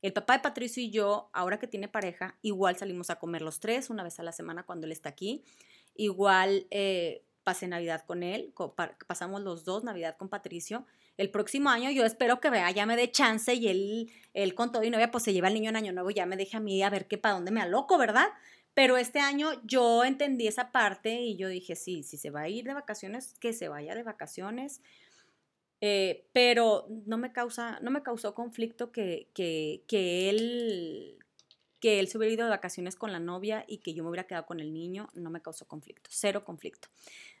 [0.00, 3.58] El papá de Patricio y yo, ahora que tiene pareja, igual salimos a comer los
[3.58, 5.42] tres una vez a la semana cuando él está aquí.
[5.96, 8.52] Igual eh, pasé Navidad con él,
[9.06, 10.86] pasamos los dos Navidad con Patricio.
[11.16, 14.70] El próximo año yo espero que vea, ya me dé chance y él, él con
[14.70, 16.60] todo y novia, pues se lleva el niño en año nuevo, ya me deje a
[16.60, 18.28] mí a ver qué para dónde me aloco, ¿verdad?
[18.78, 22.48] Pero este año yo entendí esa parte y yo dije, sí, si se va a
[22.48, 24.82] ir de vacaciones, que se vaya de vacaciones.
[25.80, 31.17] Eh, pero no me, causa, no me causó conflicto que, que, que, él,
[31.80, 34.26] que él se hubiera ido de vacaciones con la novia y que yo me hubiera
[34.26, 35.08] quedado con el niño.
[35.14, 36.88] No me causó conflicto, cero conflicto.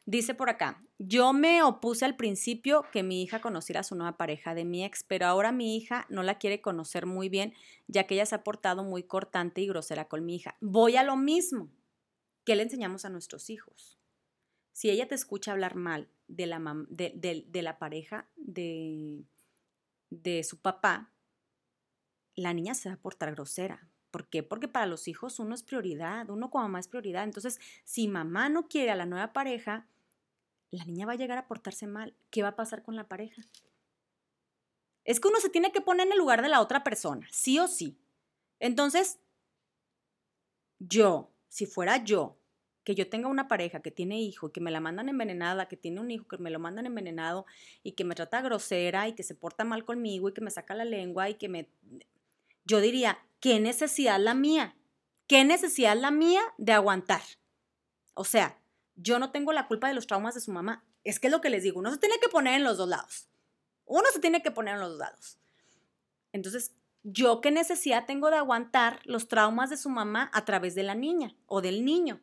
[0.06, 4.16] Dice por acá, yo me opuse al principio que mi hija conociera a su nueva
[4.16, 7.52] pareja de mi ex, pero ahora mi hija no la quiere conocer muy bien,
[7.88, 10.56] ya que ella se ha portado muy cortante y grosera con mi hija.
[10.60, 11.70] Voy a lo mismo.
[12.44, 13.98] ¿Qué le enseñamos a nuestros hijos?
[14.72, 19.24] Si ella te escucha hablar mal de la, de la pareja de,
[20.10, 21.12] de su papá,
[22.34, 23.87] la niña se va a portar grosera.
[24.10, 24.42] ¿Por qué?
[24.42, 27.24] Porque para los hijos uno es prioridad, uno como mamá es prioridad.
[27.24, 29.86] Entonces, si mamá no quiere a la nueva pareja,
[30.70, 32.14] la niña va a llegar a portarse mal.
[32.30, 33.42] ¿Qué va a pasar con la pareja?
[35.04, 37.58] Es que uno se tiene que poner en el lugar de la otra persona, sí
[37.58, 37.98] o sí.
[38.60, 39.18] Entonces,
[40.78, 42.36] yo, si fuera yo,
[42.84, 45.76] que yo tenga una pareja que tiene hijo y que me la mandan envenenada, que
[45.76, 47.44] tiene un hijo que me lo mandan envenenado
[47.82, 50.74] y que me trata grosera y que se porta mal conmigo y que me saca
[50.74, 51.68] la lengua y que me...
[52.64, 54.76] Yo diría, ¿qué necesidad la mía?
[55.26, 57.22] ¿Qué necesidad la mía de aguantar?
[58.14, 58.58] O sea,
[58.96, 60.84] yo no tengo la culpa de los traumas de su mamá.
[61.04, 62.88] Es que es lo que les digo, uno se tiene que poner en los dos
[62.88, 63.28] lados.
[63.84, 65.38] Uno se tiene que poner en los dos lados.
[66.32, 66.72] Entonces,
[67.02, 70.94] ¿yo qué necesidad tengo de aguantar los traumas de su mamá a través de la
[70.94, 72.20] niña o del niño?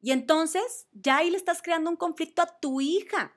[0.00, 3.32] Y entonces ya ahí le estás creando un conflicto a tu hija.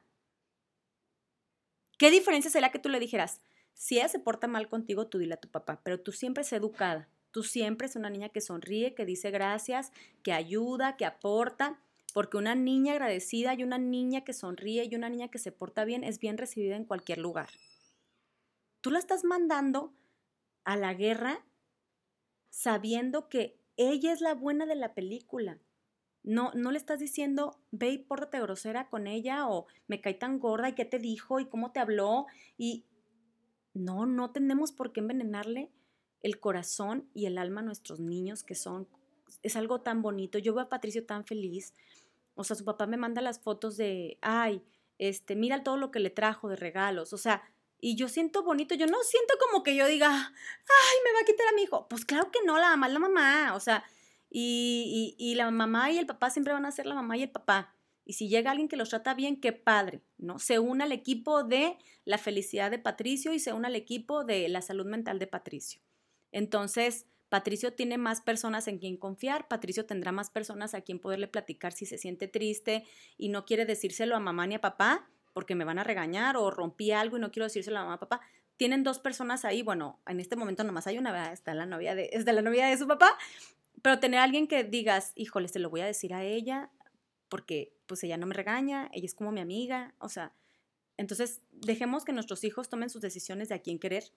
[1.97, 3.39] ¿Qué diferencia sería que tú le dijeras,
[3.75, 6.53] si ella se porta mal contigo, tú dile a tu papá, pero tú siempre es
[6.53, 9.91] educada, tú siempre es una niña que sonríe, que dice gracias,
[10.23, 11.79] que ayuda, que aporta,
[12.13, 15.83] porque una niña agradecida y una niña que sonríe y una niña que se porta
[15.83, 17.49] bien es bien recibida en cualquier lugar.
[18.79, 19.93] Tú la estás mandando
[20.63, 21.45] a la guerra
[22.49, 25.59] sabiendo que ella es la buena de la película.
[26.23, 30.39] No, no le estás diciendo, ve y pórtate grosera con ella o me cae tan
[30.39, 32.27] gorda y qué te dijo y cómo te habló.
[32.57, 32.85] Y
[33.75, 35.69] no, no tenemos por qué envenenarle
[36.21, 38.87] el corazón y el alma a nuestros niños que son,
[39.43, 40.39] es algo tan bonito.
[40.39, 41.73] Yo veo a Patricio tan feliz.
[42.33, 44.63] O sea, su papá me manda las fotos de, ay,
[44.97, 47.13] este, mira todo lo que le trajo de regalos.
[47.13, 47.43] O sea,
[47.79, 51.25] y yo siento bonito, yo no siento como que yo diga, ay, me va a
[51.25, 51.87] quitar a mi hijo.
[51.87, 53.55] Pues claro que no, la mamá es la mamá.
[53.55, 53.83] O sea,
[54.29, 57.74] y, la mamá y el papá siempre van a ser la mamá y el papá.
[58.05, 60.39] Y si llega alguien que los trata bien, qué padre, ¿no?
[60.39, 64.47] Se une al equipo de la felicidad de Patricio y se une al equipo de
[64.47, 65.81] la salud mental de Patricio.
[66.31, 71.27] Entonces, Patricio tiene más personas en quien confiar, Patricio tendrá más personas a quien poderle
[71.27, 72.85] platicar si se siente triste
[73.17, 76.49] y no quiere decírselo a mamá ni a papá porque me van a regañar o
[76.49, 78.21] rompí algo y no quiero decírselo a mamá, papá.
[78.55, 82.09] Tienen dos personas ahí, bueno, en este momento nomás hay una, está la novia de,
[82.13, 83.17] es de la novia de su papá,
[83.81, 86.71] pero tener alguien que digas, híjole, se lo voy a decir a ella,
[87.27, 90.33] porque pues ella no me regaña, ella es como mi amiga, o sea,
[90.97, 94.11] entonces dejemos que nuestros hijos tomen sus decisiones de a quién querer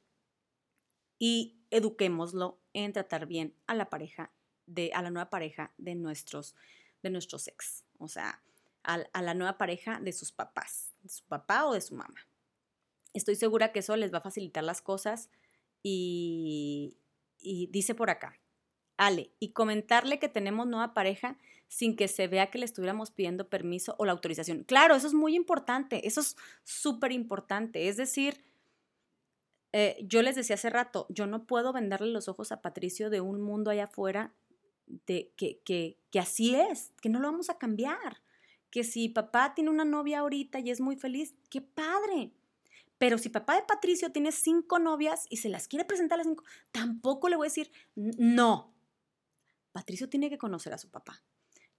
[1.19, 4.33] y eduquémoslo en tratar bien a la pareja,
[4.67, 6.55] de, a la nueva pareja de nuestros,
[7.03, 8.43] de nuestros ex, o sea,
[8.85, 12.29] a, a la nueva pareja de sus papás, de su papá o de su mamá.
[13.13, 15.31] Estoy segura que eso les va a facilitar las cosas
[15.83, 16.99] y,
[17.41, 18.39] y dice por acá,
[18.97, 21.39] Ale, y comentarle que tenemos nueva pareja
[21.69, 24.65] sin que se vea que le estuviéramos pidiendo permiso o la autorización.
[24.65, 27.89] Claro, eso es muy importante, eso es súper importante.
[27.89, 28.43] Es decir,
[29.73, 33.21] eh, yo les decía hace rato, yo no puedo venderle los ojos a Patricio de
[33.21, 34.35] un mundo allá afuera
[34.87, 38.23] de que, que, que así es, que no lo vamos a cambiar.
[38.71, 42.33] Que si papá tiene una novia ahorita y es muy feliz, qué padre.
[42.99, 46.27] Pero si papá de Patricio tiene cinco novias y se las quiere presentar a las
[46.27, 48.75] cinco, tampoco le voy a decir, no,
[49.73, 51.23] Patricio tiene que conocer a su papá.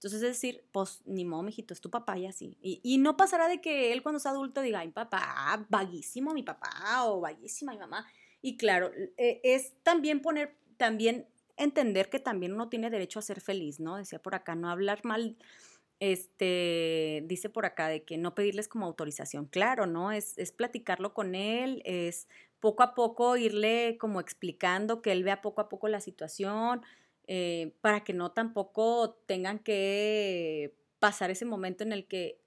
[0.00, 2.56] Entonces, es decir, pues ni modo, mijito, es tu papá y así.
[2.62, 7.04] Y, no pasará de que él cuando sea adulto diga, ay, papá, vaguísimo mi papá
[7.04, 8.06] o vaguísima mi mamá.
[8.40, 11.26] Y claro, e, es también poner, también
[11.58, 13.98] entender que también uno tiene derecho a ser feliz, ¿no?
[13.98, 15.36] Decía por acá, no hablar mal,
[15.98, 19.44] este, dice por acá de que no pedirles como autorización.
[19.44, 20.12] Claro, ¿no?
[20.12, 22.26] Es, es platicarlo con él, es
[22.58, 26.80] poco a poco irle como explicando que él vea poco a poco la situación,
[27.32, 32.40] eh, para que no tampoco tengan que pasar ese momento en el que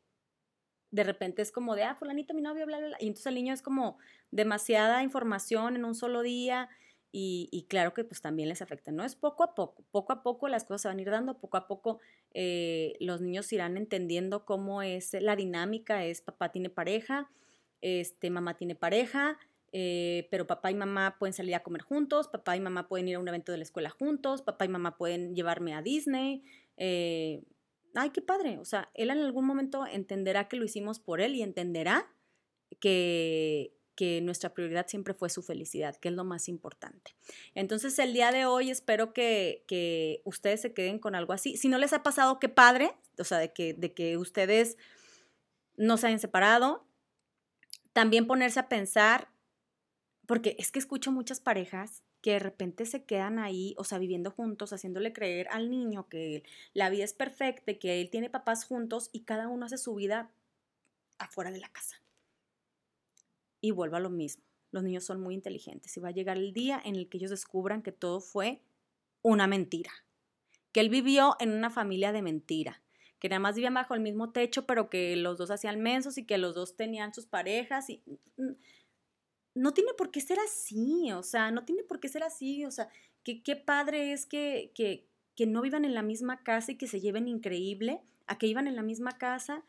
[0.91, 2.97] de repente es como de, ah, fulanito, mi novio, bla, bla, bla.
[2.99, 3.97] Y entonces el niño es como
[4.31, 6.67] demasiada información en un solo día
[7.13, 9.05] y, claro que pues también les afecta, ¿no?
[9.05, 11.55] Es poco a poco, poco a poco las cosas se van a ir dando, poco
[11.55, 11.99] a poco
[12.34, 17.31] eh, los niños irán entendiendo cómo es la dinámica, es papá tiene pareja,
[17.79, 19.38] este, mamá tiene pareja,
[19.76, 23.15] eh, pero papá y mamá pueden salir a comer juntos, papá y mamá pueden ir
[23.15, 26.43] a un evento de la escuela juntos, papá y mamá pueden llevarme a Disney.
[26.78, 27.41] Eh,
[27.95, 28.59] ay, qué padre.
[28.59, 32.07] O sea, él en algún momento entenderá que lo hicimos por él y entenderá
[32.80, 37.15] que, que nuestra prioridad siempre fue su felicidad, que es lo más importante.
[37.55, 41.57] Entonces, el día de hoy espero que, que ustedes se queden con algo así.
[41.57, 44.78] Si no les ha pasado, qué padre, o sea, de que, de que ustedes
[45.78, 46.86] no se hayan separado.
[47.91, 49.32] También ponerse a pensar
[50.26, 54.32] porque es que escucho muchas parejas que de repente se quedan ahí, o sea, viviendo
[54.32, 56.43] juntos, haciéndole creer al niño que
[56.74, 60.32] la vida es perfecta, que él tiene papás juntos y cada uno hace su vida
[61.17, 62.01] afuera de la casa.
[63.59, 64.43] Y vuelvo a lo mismo.
[64.71, 67.30] Los niños son muy inteligentes y va a llegar el día en el que ellos
[67.30, 68.61] descubran que todo fue
[69.21, 69.91] una mentira,
[70.71, 72.82] que él vivió en una familia de mentira,
[73.19, 76.26] que nada más vivían bajo el mismo techo, pero que los dos hacían mensos y
[76.26, 78.01] que los dos tenían sus parejas y
[79.55, 82.71] no tiene por qué ser así, o sea, no tiene por qué ser así, o
[82.71, 82.89] sea,
[83.23, 86.99] qué padre es que, que, que no vivan en la misma casa y que se
[86.99, 89.63] lleven increíble, a que vivan en la misma casa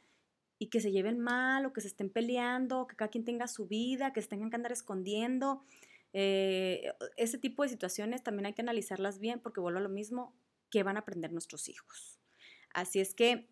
[0.59, 3.67] y que se lleven mal o que se estén peleando, que cada quien tenga su
[3.67, 5.63] vida, que se tengan que andar escondiendo.
[6.13, 10.35] Eh, ese tipo de situaciones también hay que analizarlas bien porque vuelvo a lo mismo,
[10.71, 12.19] que van a aprender nuestros hijos.
[12.73, 13.49] Así es que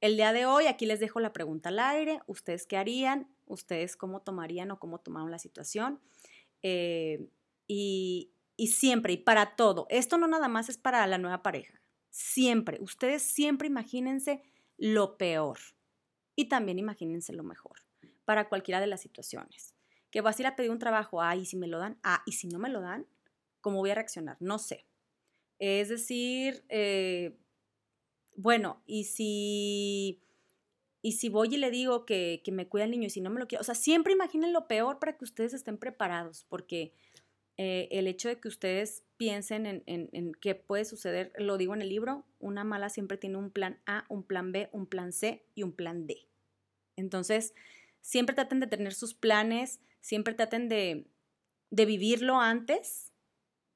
[0.00, 2.20] el día de hoy aquí les dejo la pregunta al aire.
[2.26, 3.28] ¿Ustedes qué harían?
[3.52, 6.00] ¿Ustedes cómo tomarían o cómo tomaron la situación?
[6.62, 7.28] Eh,
[7.66, 11.80] y, y siempre, y para todo, esto no nada más es para la nueva pareja.
[12.10, 14.42] Siempre, ustedes siempre imagínense
[14.76, 15.58] lo peor
[16.36, 17.82] y también imagínense lo mejor
[18.24, 19.74] para cualquiera de las situaciones.
[20.10, 22.22] Que vas a ir a pedir un trabajo, ah, y si me lo dan, ah,
[22.26, 23.06] y si no me lo dan,
[23.60, 24.36] ¿cómo voy a reaccionar?
[24.40, 24.86] No sé.
[25.58, 27.38] Es decir, eh,
[28.36, 30.22] bueno, y si,
[31.02, 33.28] y si voy y le digo que, que me cuida el niño y si no
[33.28, 36.94] me lo quiero, o sea, siempre imaginen lo peor para que ustedes estén preparados, porque
[37.58, 41.82] eh, el hecho de que ustedes piensen en, en, qué puede suceder, lo digo en
[41.82, 45.44] el libro, una mala siempre tiene un plan A, un plan B, un plan C
[45.56, 46.28] y un plan D.
[46.96, 47.52] Entonces,
[48.00, 51.08] siempre traten de tener sus planes, siempre traten de,
[51.70, 53.12] de vivirlo antes,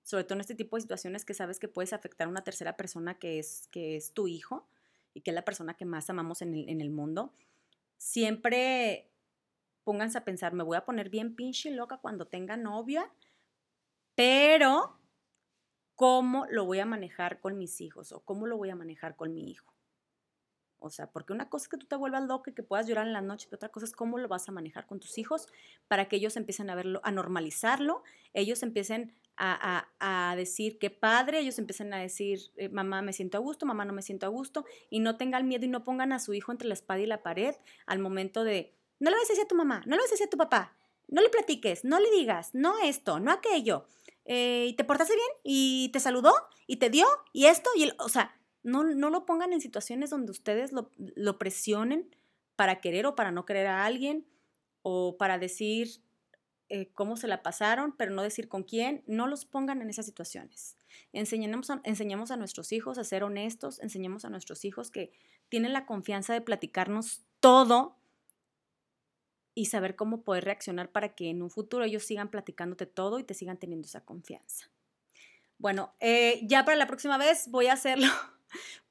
[0.05, 2.77] sobre todo en este tipo de situaciones que sabes que puedes afectar a una tercera
[2.77, 4.69] persona que es, que es tu hijo
[5.17, 7.33] y que es la persona que más amamos en el, en el mundo.
[7.97, 9.11] Siempre
[9.85, 13.11] pónganse a pensar, me voy a poner bien pinche loca cuando tenga novia
[14.17, 14.99] pero,
[15.95, 19.35] ¿cómo lo voy a manejar con mis hijos o cómo lo voy a manejar con
[19.35, 19.75] mi hijo?
[20.79, 23.07] O sea, porque una cosa es que tú te vuelvas loca y que puedas llorar
[23.07, 25.49] en la noche, pero otra cosa es cómo lo vas a manejar con tus hijos
[25.87, 28.03] para que ellos empiecen a verlo, a normalizarlo,
[28.33, 33.41] ellos empiecen a, decir qué padre, ellos empiecen a decir eh, mamá me siento a
[33.41, 36.19] gusto, mamá no me siento a gusto, y no tengan miedo y no pongan a
[36.19, 37.55] su hijo entre la espada y la pared
[37.87, 40.15] al momento de no le vas a decir a tu mamá, no le vas a
[40.15, 40.77] decir a tu papá,
[41.09, 43.87] no le platiques, no le digas, no esto, no aquello.
[44.25, 46.35] Eh, y te portaste bien y te saludó
[46.67, 48.35] y te dio y esto y el, o sea,
[48.65, 52.11] no, no lo pongan en situaciones donde ustedes lo presionen
[52.57, 54.27] para querer o para no querer a alguien
[54.83, 56.01] o para decir
[56.69, 60.07] eh, cómo se la pasaron, pero no decir con quién, no los pongan en esas
[60.07, 60.77] situaciones.
[61.13, 61.81] Enseñemos a,
[62.35, 65.13] a nuestros hijos a ser honestos, enseñemos a nuestros hijos que
[65.49, 67.97] tienen la confianza de platicarnos todo
[69.55, 73.25] y saber cómo poder reaccionar para que en un futuro ellos sigan platicándote todo y
[73.25, 74.71] te sigan teniendo esa confianza.
[75.59, 78.09] Bueno, eh, ya para la próxima vez voy a hacerlo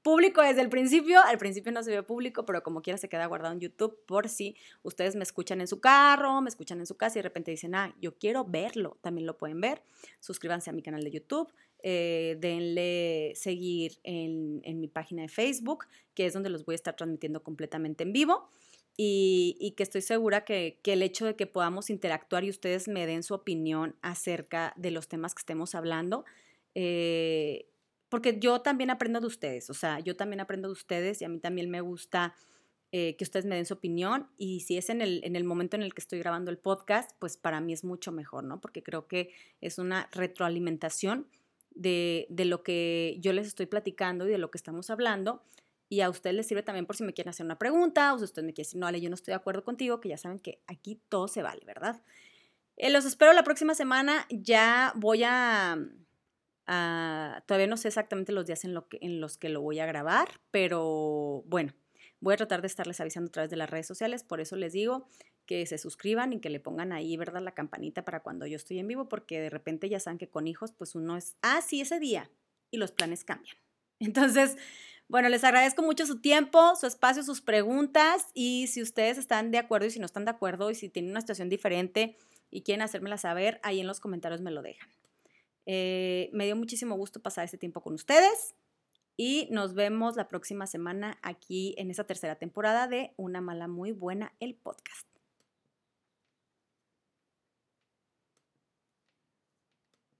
[0.01, 1.19] público desde el principio.
[1.23, 4.29] Al principio no se ve público, pero como quiera se queda guardado en YouTube por
[4.29, 7.51] si ustedes me escuchan en su carro, me escuchan en su casa y de repente
[7.51, 8.97] dicen, ah, yo quiero verlo.
[9.01, 9.81] También lo pueden ver.
[10.19, 11.51] Suscríbanse a mi canal de YouTube.
[11.83, 15.85] Eh, denle seguir en, en mi página de Facebook,
[16.15, 18.49] que es donde los voy a estar transmitiendo completamente en vivo
[18.97, 23.23] y, que estoy segura que, el hecho de que podamos interactuar y ustedes me den
[23.23, 26.23] su opinión acerca de los temas que estemos hablando,
[26.75, 27.67] eh,
[28.15, 31.27] porque yo también aprendo de ustedes, o sea, yo también aprendo de ustedes y a
[31.27, 32.33] mí también me gusta
[32.93, 35.75] eh, que ustedes me den su opinión y si es en el, en el momento
[35.75, 38.61] en el que estoy grabando el podcast, pues para mí es mucho mejor, ¿no?
[38.61, 41.27] Porque creo que es una retroalimentación
[41.71, 45.43] de, de lo que yo les estoy platicando y de lo que estamos hablando
[45.89, 48.23] y a ustedes les sirve también por si me quieren hacer una pregunta o si
[48.23, 50.39] ustedes me quieren decir, no, Ale, yo no estoy de acuerdo contigo, que ya saben
[50.39, 52.01] que aquí todo se vale, ¿verdad?
[52.77, 54.25] Eh, los espero la próxima semana.
[54.29, 55.77] Ya voy a,
[56.65, 60.29] Todavía no sé exactamente los días en, lo que, los que lo voy a grabar,
[60.51, 61.73] pero bueno,
[62.19, 64.23] voy a tratar de estarles avisando a través de las redes sociales.
[64.23, 65.07] Por eso les digo
[65.45, 67.41] que se suscriban y que le pongan ahí, ¿verdad?
[67.41, 70.47] La campanita para cuando yo estoy en vivo, porque de repente ya saben que con
[70.47, 72.31] hijos, pues uno es, ah, sí, ese día.
[72.71, 73.57] Y los planes cambian.
[73.99, 74.57] Entonces,
[75.07, 79.59] bueno, les agradezco mucho su tiempo, su espacio, sus preguntas y si ustedes están de
[79.59, 82.17] acuerdo y si no están de acuerdo y si tienen una situación diferente
[82.49, 84.89] y quieren hacérmela saber, ahí en los comentarios me lo dejan.
[85.65, 88.55] Eh, me dio muchísimo gusto pasar este tiempo con ustedes
[89.17, 93.91] y nos vemos la próxima semana aquí en esta tercera temporada de Una mala muy
[93.91, 95.14] buena, el podcast.